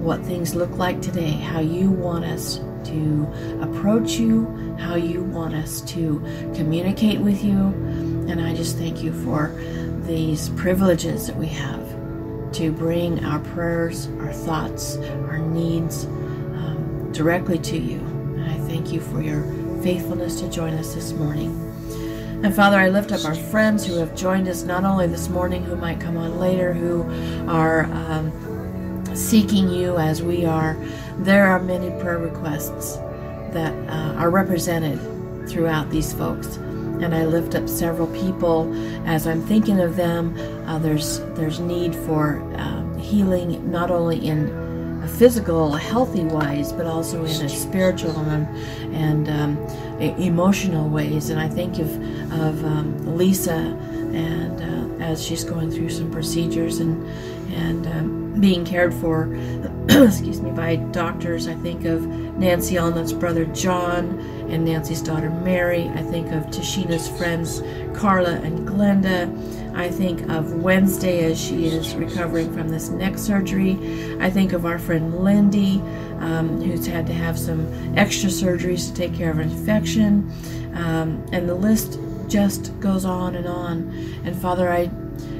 what 0.00 0.20
things 0.22 0.56
look 0.56 0.76
like 0.76 1.00
today, 1.00 1.30
how 1.30 1.60
you 1.60 1.88
want 1.88 2.24
us 2.24 2.56
to 2.86 3.32
approach 3.62 4.14
you, 4.14 4.76
how 4.76 4.96
you 4.96 5.22
want 5.22 5.54
us 5.54 5.82
to 5.82 6.18
communicate 6.52 7.20
with 7.20 7.44
you. 7.44 7.56
And 8.28 8.40
I 8.40 8.56
just 8.56 8.76
thank 8.76 9.04
you 9.04 9.12
for 9.24 9.54
these 10.04 10.48
privileges 10.50 11.28
that 11.28 11.36
we 11.36 11.46
have 11.46 11.86
to 12.54 12.72
bring 12.72 13.24
our 13.24 13.38
prayers, 13.38 14.08
our 14.18 14.32
thoughts, 14.32 14.96
our 14.96 15.38
needs 15.38 16.06
um, 16.06 17.12
directly 17.12 17.58
to 17.60 17.78
you. 17.78 18.00
And 18.00 18.50
I 18.50 18.58
thank 18.66 18.92
you 18.92 19.00
for 19.00 19.22
your 19.22 19.44
faithfulness 19.80 20.40
to 20.40 20.50
join 20.50 20.74
us 20.74 20.92
this 20.92 21.12
morning. 21.12 21.65
And 22.42 22.54
Father, 22.54 22.76
I 22.76 22.90
lift 22.90 23.12
up 23.12 23.24
our 23.24 23.34
friends 23.34 23.86
who 23.86 23.96
have 23.98 24.14
joined 24.14 24.46
us 24.46 24.62
not 24.62 24.84
only 24.84 25.06
this 25.06 25.28
morning, 25.28 25.64
who 25.64 25.74
might 25.74 25.98
come 26.00 26.16
on 26.16 26.38
later, 26.38 26.72
who 26.72 27.02
are 27.50 27.84
um, 27.84 28.30
seeking 29.14 29.68
you 29.70 29.96
as 29.96 30.22
we 30.22 30.44
are. 30.44 30.76
There 31.18 31.46
are 31.46 31.58
many 31.58 31.90
prayer 32.00 32.18
requests 32.18 32.96
that 33.52 33.72
uh, 33.88 34.14
are 34.18 34.30
represented 34.30 35.00
throughout 35.48 35.90
these 35.90 36.12
folks. 36.12 36.56
And 36.56 37.14
I 37.14 37.24
lift 37.24 37.54
up 37.54 37.68
several 37.68 38.06
people 38.08 38.72
as 39.06 39.26
I'm 39.26 39.42
thinking 39.42 39.80
of 39.80 39.96
them. 39.96 40.36
Uh, 40.68 40.78
there's 40.78 41.20
there's 41.34 41.58
need 41.58 41.94
for 41.94 42.36
um, 42.56 42.98
healing 42.98 43.70
not 43.70 43.90
only 43.90 44.26
in 44.26 44.50
a 45.02 45.08
physical, 45.08 45.72
healthy 45.72 46.24
ways, 46.24 46.72
but 46.72 46.84
also 46.86 47.24
in 47.24 47.44
a 47.44 47.48
spiritual 47.48 48.18
and, 48.18 48.46
and 48.94 49.28
um, 49.28 49.56
emotional 50.18 50.88
ways. 50.88 51.30
And 51.30 51.38
I 51.38 51.48
think 51.48 51.78
of, 51.78 51.88
of 52.36 52.64
um, 52.64 53.16
Lisa 53.16 53.52
and 54.12 54.60
uh, 54.60 55.04
as 55.04 55.24
she's 55.24 55.44
going 55.44 55.70
through 55.70 55.90
some 55.90 56.10
procedures 56.10 56.78
and, 56.80 57.06
and 57.52 57.86
um, 57.86 58.40
being 58.40 58.64
cared 58.64 58.92
for, 58.94 59.34
excuse 59.88 60.40
me, 60.40 60.50
by 60.50 60.76
doctors. 60.76 61.48
I 61.48 61.54
think 61.54 61.84
of 61.84 62.06
Nancy 62.36 62.76
Allnutt's 62.76 63.12
brother 63.12 63.44
John 63.46 64.18
and 64.50 64.64
Nancy's 64.64 65.02
daughter 65.02 65.30
Mary. 65.30 65.88
I 65.88 66.02
think 66.02 66.32
of 66.32 66.44
Tashina's 66.46 67.08
friends 67.08 67.62
Carla 67.98 68.34
and 68.36 68.66
Glenda. 68.68 69.32
I 69.74 69.90
think 69.90 70.28
of 70.30 70.54
Wednesday 70.54 71.30
as 71.30 71.38
she 71.40 71.66
is 71.66 71.94
recovering 71.94 72.52
from 72.54 72.68
this 72.68 72.88
neck 72.88 73.18
surgery. 73.18 73.78
I 74.20 74.30
think 74.30 74.52
of 74.52 74.64
our 74.64 74.78
friend 74.78 75.22
Lindy, 75.22 75.80
um, 76.20 76.60
who's 76.62 76.86
had 76.86 77.06
to 77.08 77.12
have 77.12 77.38
some 77.38 77.96
extra 77.96 78.30
surgeries 78.30 78.88
to 78.88 78.94
take 78.94 79.14
care 79.14 79.30
of 79.30 79.38
an 79.38 79.50
infection. 79.50 80.32
Um, 80.74 81.26
and 81.32 81.48
the 81.48 81.54
list 81.54 81.98
just 82.28 82.78
goes 82.80 83.04
on 83.04 83.34
and 83.34 83.46
on. 83.46 83.90
And 84.24 84.36
Father, 84.36 84.70
I 84.70 84.90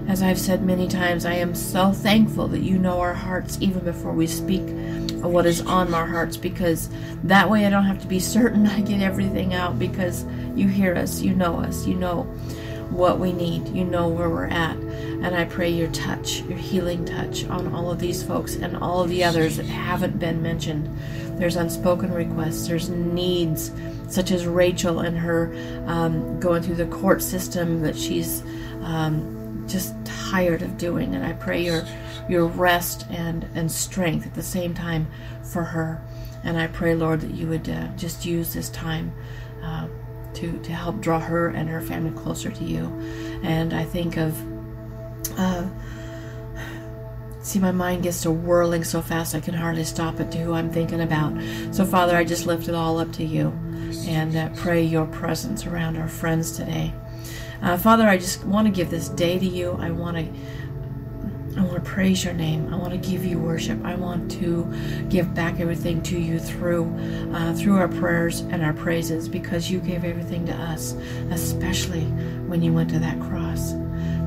as 0.08 0.22
I've 0.22 0.38
said 0.38 0.62
many 0.62 0.86
times, 0.86 1.26
I 1.26 1.34
am 1.34 1.54
so 1.54 1.92
thankful 1.92 2.46
that 2.48 2.60
you 2.60 2.78
know 2.78 3.00
our 3.00 3.12
hearts 3.12 3.58
even 3.60 3.80
before 3.80 4.12
we 4.12 4.26
speak 4.28 4.62
of 4.62 5.32
what 5.32 5.46
is 5.46 5.60
on 5.62 5.92
our 5.92 6.06
hearts 6.06 6.36
because 6.36 6.88
that 7.24 7.50
way 7.50 7.66
I 7.66 7.70
don't 7.70 7.84
have 7.84 8.00
to 8.02 8.06
be 8.06 8.20
certain 8.20 8.66
I 8.68 8.80
get 8.82 9.02
everything 9.02 9.52
out 9.52 9.78
because 9.78 10.24
you 10.54 10.68
hear 10.68 10.94
us, 10.94 11.20
you 11.20 11.34
know 11.34 11.58
us, 11.58 11.86
you 11.86 11.94
know 11.94 12.22
what 12.90 13.18
we 13.18 13.32
need. 13.32 13.68
You 13.68 13.84
know 13.84 14.08
where 14.08 14.30
we're 14.30 14.46
at. 14.46 14.76
And 14.76 15.34
I 15.34 15.44
pray 15.44 15.70
your 15.70 15.88
touch, 15.88 16.42
your 16.42 16.58
healing 16.58 17.04
touch 17.04 17.44
on 17.46 17.74
all 17.74 17.90
of 17.90 17.98
these 17.98 18.22
folks 18.22 18.56
and 18.56 18.76
all 18.76 19.02
of 19.02 19.10
the 19.10 19.24
others 19.24 19.56
that 19.56 19.66
haven't 19.66 20.18
been 20.18 20.42
mentioned. 20.42 20.88
There's 21.36 21.56
unspoken 21.56 22.12
requests, 22.12 22.66
there's 22.66 22.88
needs, 22.88 23.70
such 24.08 24.30
as 24.30 24.46
Rachel 24.46 25.00
and 25.00 25.16
her 25.18 25.54
um, 25.86 26.40
going 26.40 26.62
through 26.62 26.76
the 26.76 26.86
court 26.86 27.22
system 27.22 27.82
that 27.82 27.96
she's 27.96 28.42
um, 28.82 29.64
just 29.68 29.94
tired 30.04 30.62
of 30.62 30.78
doing. 30.78 31.14
And 31.14 31.24
I 31.24 31.32
pray 31.34 31.62
your 31.64 31.84
your 32.28 32.46
rest 32.46 33.06
and, 33.10 33.46
and 33.54 33.70
strength 33.70 34.26
at 34.26 34.34
the 34.34 34.42
same 34.42 34.74
time 34.74 35.06
for 35.42 35.62
her. 35.62 36.02
And 36.42 36.58
I 36.58 36.66
pray, 36.68 36.94
Lord, 36.94 37.20
that 37.20 37.32
you 37.32 37.46
would 37.48 37.68
uh, 37.68 37.88
just 37.96 38.24
use 38.24 38.52
this 38.54 38.68
time. 38.70 39.12
Uh, 39.62 39.88
to, 40.36 40.58
to 40.58 40.72
help 40.72 41.00
draw 41.00 41.18
her 41.18 41.48
and 41.48 41.68
her 41.68 41.80
family 41.80 42.10
closer 42.10 42.50
to 42.50 42.64
you. 42.64 42.86
And 43.42 43.72
I 43.72 43.84
think 43.84 44.16
of, 44.16 44.38
uh, 45.38 45.66
see, 47.46 47.58
my 47.58 47.72
mind 47.72 48.02
gets 48.02 48.22
to 48.22 48.30
whirling 48.30 48.84
so 48.84 49.00
fast 49.00 49.34
I 49.34 49.40
can 49.40 49.54
hardly 49.54 49.84
stop 49.84 50.20
it 50.20 50.30
to 50.32 50.38
who 50.38 50.52
I'm 50.52 50.70
thinking 50.70 51.00
about. 51.00 51.32
So, 51.72 51.84
Father, 51.84 52.16
I 52.16 52.24
just 52.24 52.46
lift 52.46 52.68
it 52.68 52.74
all 52.74 52.98
up 52.98 53.12
to 53.12 53.24
you. 53.24 53.52
and 54.08 54.36
uh, 54.36 54.48
pray 54.56 54.82
your 54.82 55.06
presence 55.06 55.66
around 55.66 55.96
our 55.96 56.08
friends 56.08 56.56
today. 56.56 56.92
Uh, 57.62 57.76
Father, 57.76 58.06
I 58.06 58.18
just 58.18 58.44
want 58.44 58.66
to 58.66 58.72
give 58.72 58.90
this 58.90 59.08
day 59.08 59.38
to 59.38 59.46
you. 59.46 59.76
I 59.80 59.90
want 59.90 60.16
to. 60.16 60.26
I 61.58 61.60
want 61.62 61.82
to 61.82 61.90
praise 61.90 62.22
your 62.22 62.34
name. 62.34 62.72
I 62.72 62.76
want 62.76 62.92
to 62.92 63.10
give 63.10 63.24
you 63.24 63.38
worship. 63.38 63.82
I 63.82 63.94
want 63.94 64.30
to 64.32 64.70
give 65.08 65.32
back 65.32 65.58
everything 65.58 66.02
to 66.02 66.18
you 66.18 66.38
through 66.38 66.84
uh, 67.32 67.54
through 67.54 67.78
our 67.78 67.88
prayers 67.88 68.40
and 68.40 68.62
our 68.62 68.74
praises 68.74 69.26
because 69.26 69.70
you 69.70 69.80
gave 69.80 70.04
everything 70.04 70.44
to 70.46 70.52
us, 70.52 70.92
especially 71.30 72.04
when 72.46 72.60
you 72.60 72.74
went 72.74 72.90
to 72.90 72.98
that 72.98 73.18
cross. 73.20 73.72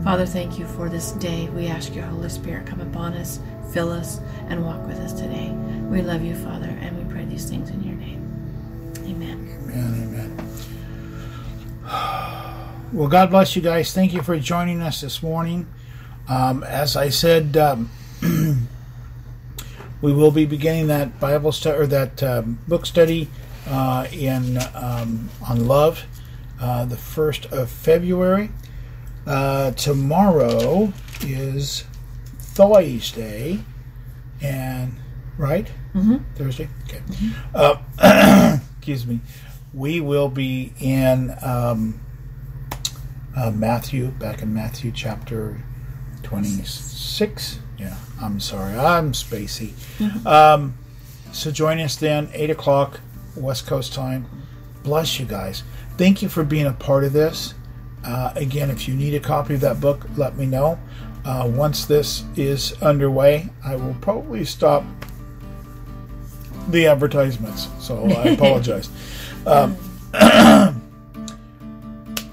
Father, 0.03 0.25
thank 0.25 0.57
you 0.57 0.65
for 0.65 0.87
this 0.87 1.11
day. 1.13 1.49
We 1.49 1.67
ask 1.67 1.93
your 1.93 2.05
Holy 2.05 2.29
Spirit 2.29 2.65
come 2.65 2.79
upon 2.79 3.13
us, 3.13 3.39
fill 3.71 3.91
us, 3.91 4.21
and 4.47 4.65
walk 4.65 4.87
with 4.87 4.97
us 4.97 5.11
today. 5.11 5.49
We 5.89 6.01
love 6.01 6.23
you, 6.23 6.35
Father, 6.35 6.69
and 6.79 6.97
we 6.97 7.13
pray 7.13 7.25
these 7.25 7.49
things 7.49 7.69
in 7.69 7.83
your 7.83 7.95
name. 7.95 8.93
Amen. 9.05 9.59
Amen. 9.69 10.35
Amen. 11.85 12.55
Well, 12.91 13.07
God 13.07 13.29
bless 13.29 13.55
you 13.55 13.61
guys. 13.61 13.93
Thank 13.93 14.13
you 14.13 14.23
for 14.23 14.39
joining 14.39 14.81
us 14.81 15.01
this 15.01 15.21
morning. 15.21 15.67
Um, 16.27 16.63
as 16.63 16.95
I 16.95 17.09
said, 17.09 17.55
um, 17.55 17.91
we 20.01 20.11
will 20.11 20.31
be 20.31 20.47
beginning 20.47 20.87
that 20.87 21.19
Bible 21.19 21.51
study 21.51 21.77
or 21.77 21.85
that 21.85 22.23
um, 22.23 22.57
book 22.67 22.87
study 22.87 23.27
uh, 23.67 24.07
in 24.11 24.57
um, 24.73 25.29
on 25.47 25.67
love 25.67 26.05
uh, 26.59 26.85
the 26.85 26.97
first 26.97 27.45
of 27.47 27.69
February. 27.69 28.49
Uh, 29.27 29.71
tomorrow 29.71 30.91
is 31.21 31.83
Thursday, 32.39 33.59
and 34.41 34.95
right 35.37 35.67
Mm-hmm. 35.95 36.17
Thursday. 36.35 36.69
Okay. 36.87 37.01
Uh, 37.55 38.57
excuse 38.77 39.07
me. 39.07 39.19
We 39.73 40.01
will 40.01 40.29
be 40.29 40.71
in 40.79 41.35
um, 41.41 41.99
uh, 43.35 43.49
Matthew, 43.51 44.07
back 44.09 44.41
in 44.43 44.53
Matthew 44.53 44.91
chapter 44.91 45.59
26. 46.23 47.59
Yeah, 47.79 47.95
I'm 48.21 48.39
sorry. 48.39 48.77
I'm 48.77 49.13
spacey. 49.13 49.71
Um, 50.27 50.77
so 51.31 51.49
join 51.51 51.79
us 51.79 51.95
then, 51.95 52.29
8 52.33 52.49
o'clock 52.51 52.99
West 53.35 53.65
Coast 53.67 53.93
time. 53.93 54.27
Bless 54.83 55.19
you 55.19 55.25
guys. 55.25 55.63
Thank 55.97 56.21
you 56.21 56.29
for 56.29 56.43
being 56.43 56.65
a 56.67 56.73
part 56.73 57.03
of 57.03 57.13
this. 57.13 57.53
Uh, 58.05 58.31
again, 58.35 58.69
if 58.69 58.87
you 58.87 58.93
need 58.95 59.13
a 59.13 59.19
copy 59.19 59.53
of 59.55 59.61
that 59.61 59.79
book, 59.81 60.05
let 60.17 60.35
me 60.37 60.45
know. 60.45 60.79
Uh, 61.25 61.49
once 61.53 61.85
this 61.85 62.23
is 62.37 62.73
underway, 62.81 63.49
I 63.63 63.75
will 63.75 63.95
probably 64.01 64.45
stop 64.45 64.83
the 66.69 66.87
advertisements. 66.87 67.67
So 67.79 68.05
I 68.05 68.29
apologize. 68.29 68.89
um, 69.45 69.75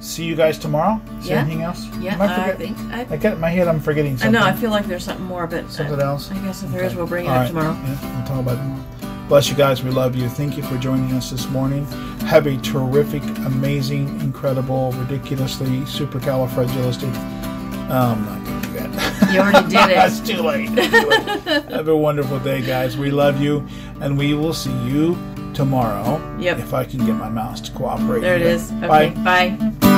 see 0.01 0.25
you 0.25 0.37
guys 0.37 0.59
tomorrow. 0.59 1.01
Is 1.19 1.29
Yeah. 1.29 1.41
anything 1.41 1.63
else? 1.63 1.85
Yeah, 1.99 2.17
I, 2.21 2.51
I 2.51 2.55
think 2.55 2.79
I, 2.93 3.07
I 3.11 3.17
get 3.17 3.39
my 3.41 3.51
head. 3.51 3.67
I'm 3.67 3.81
forgetting 3.81 4.17
something. 4.17 4.37
I 4.37 4.41
know. 4.41 4.47
I 4.47 4.53
feel 4.55 4.71
like 4.71 4.87
there's 4.87 5.05
something 5.05 5.27
more, 5.27 5.47
but 5.47 5.71
Something 5.71 6.01
I, 6.01 6.05
else? 6.05 6.31
I 6.31 6.39
guess 6.39 6.63
if 6.63 6.71
there 6.71 6.83
is, 6.85 6.89
Okay. 6.93 6.97
we'll 6.97 7.07
bring 7.07 7.27
it 7.27 7.29
All 7.29 7.35
up 7.35 7.41
right. 7.41 7.49
tomorrow. 7.49 7.73
Yeah, 7.73 8.17
we'll 8.19 8.27
talk 8.27 8.41
about 8.41 8.59
it. 8.59 8.96
Bless 9.29 9.49
you 9.49 9.57
guys. 9.57 9.83
We 9.83 9.91
love 9.91 10.15
you. 10.15 10.29
Thank 10.29 10.57
you 10.57 10.63
for 10.63 10.79
joining 10.79 11.13
us 11.13 11.31
this 11.31 11.49
morning. 11.49 11.85
Have 12.27 12.47
a 12.47 12.57
terrific, 12.59 13.23
amazing, 13.45 14.21
incredible, 14.21 14.93
ridiculously 14.93 15.81
supercalifragilistic. 15.81 17.13
Oh, 17.89 18.15
I'm 18.17 18.25
not 18.25 18.45
going 18.45 18.63
to 18.63 18.69
do 18.69 18.75
that. 18.97 19.33
You 19.33 19.41
already 19.41 19.69
did 19.69 19.91
it. 19.91 19.99
It's 19.99 20.21
too 20.21 20.43
late. 20.43 20.69
It's 20.73 20.91
too 21.01 21.09
late. 21.51 21.65
Have 21.73 21.89
a 21.89 21.97
wonderful 21.97 22.39
day, 22.39 22.63
guys. 22.65 22.97
We 22.97 23.11
love 23.11 23.41
you, 23.41 23.67
and 24.01 24.17
we 24.17 24.35
will 24.35 24.55
see 24.55 24.73
you 24.85 25.19
tomorrow. 25.55 26.21
Yep. 26.39 26.59
If 26.61 26.73
I 26.73 26.85
can 26.85 27.05
get 27.05 27.15
my 27.17 27.29
mouse 27.29 27.61
to 27.63 27.73
cooperate. 27.73 28.21
There 28.21 28.37
it 28.37 28.43
is. 28.43 28.71
Okay. 28.73 29.11
Bye. 29.11 29.57
Bye. 29.57 29.96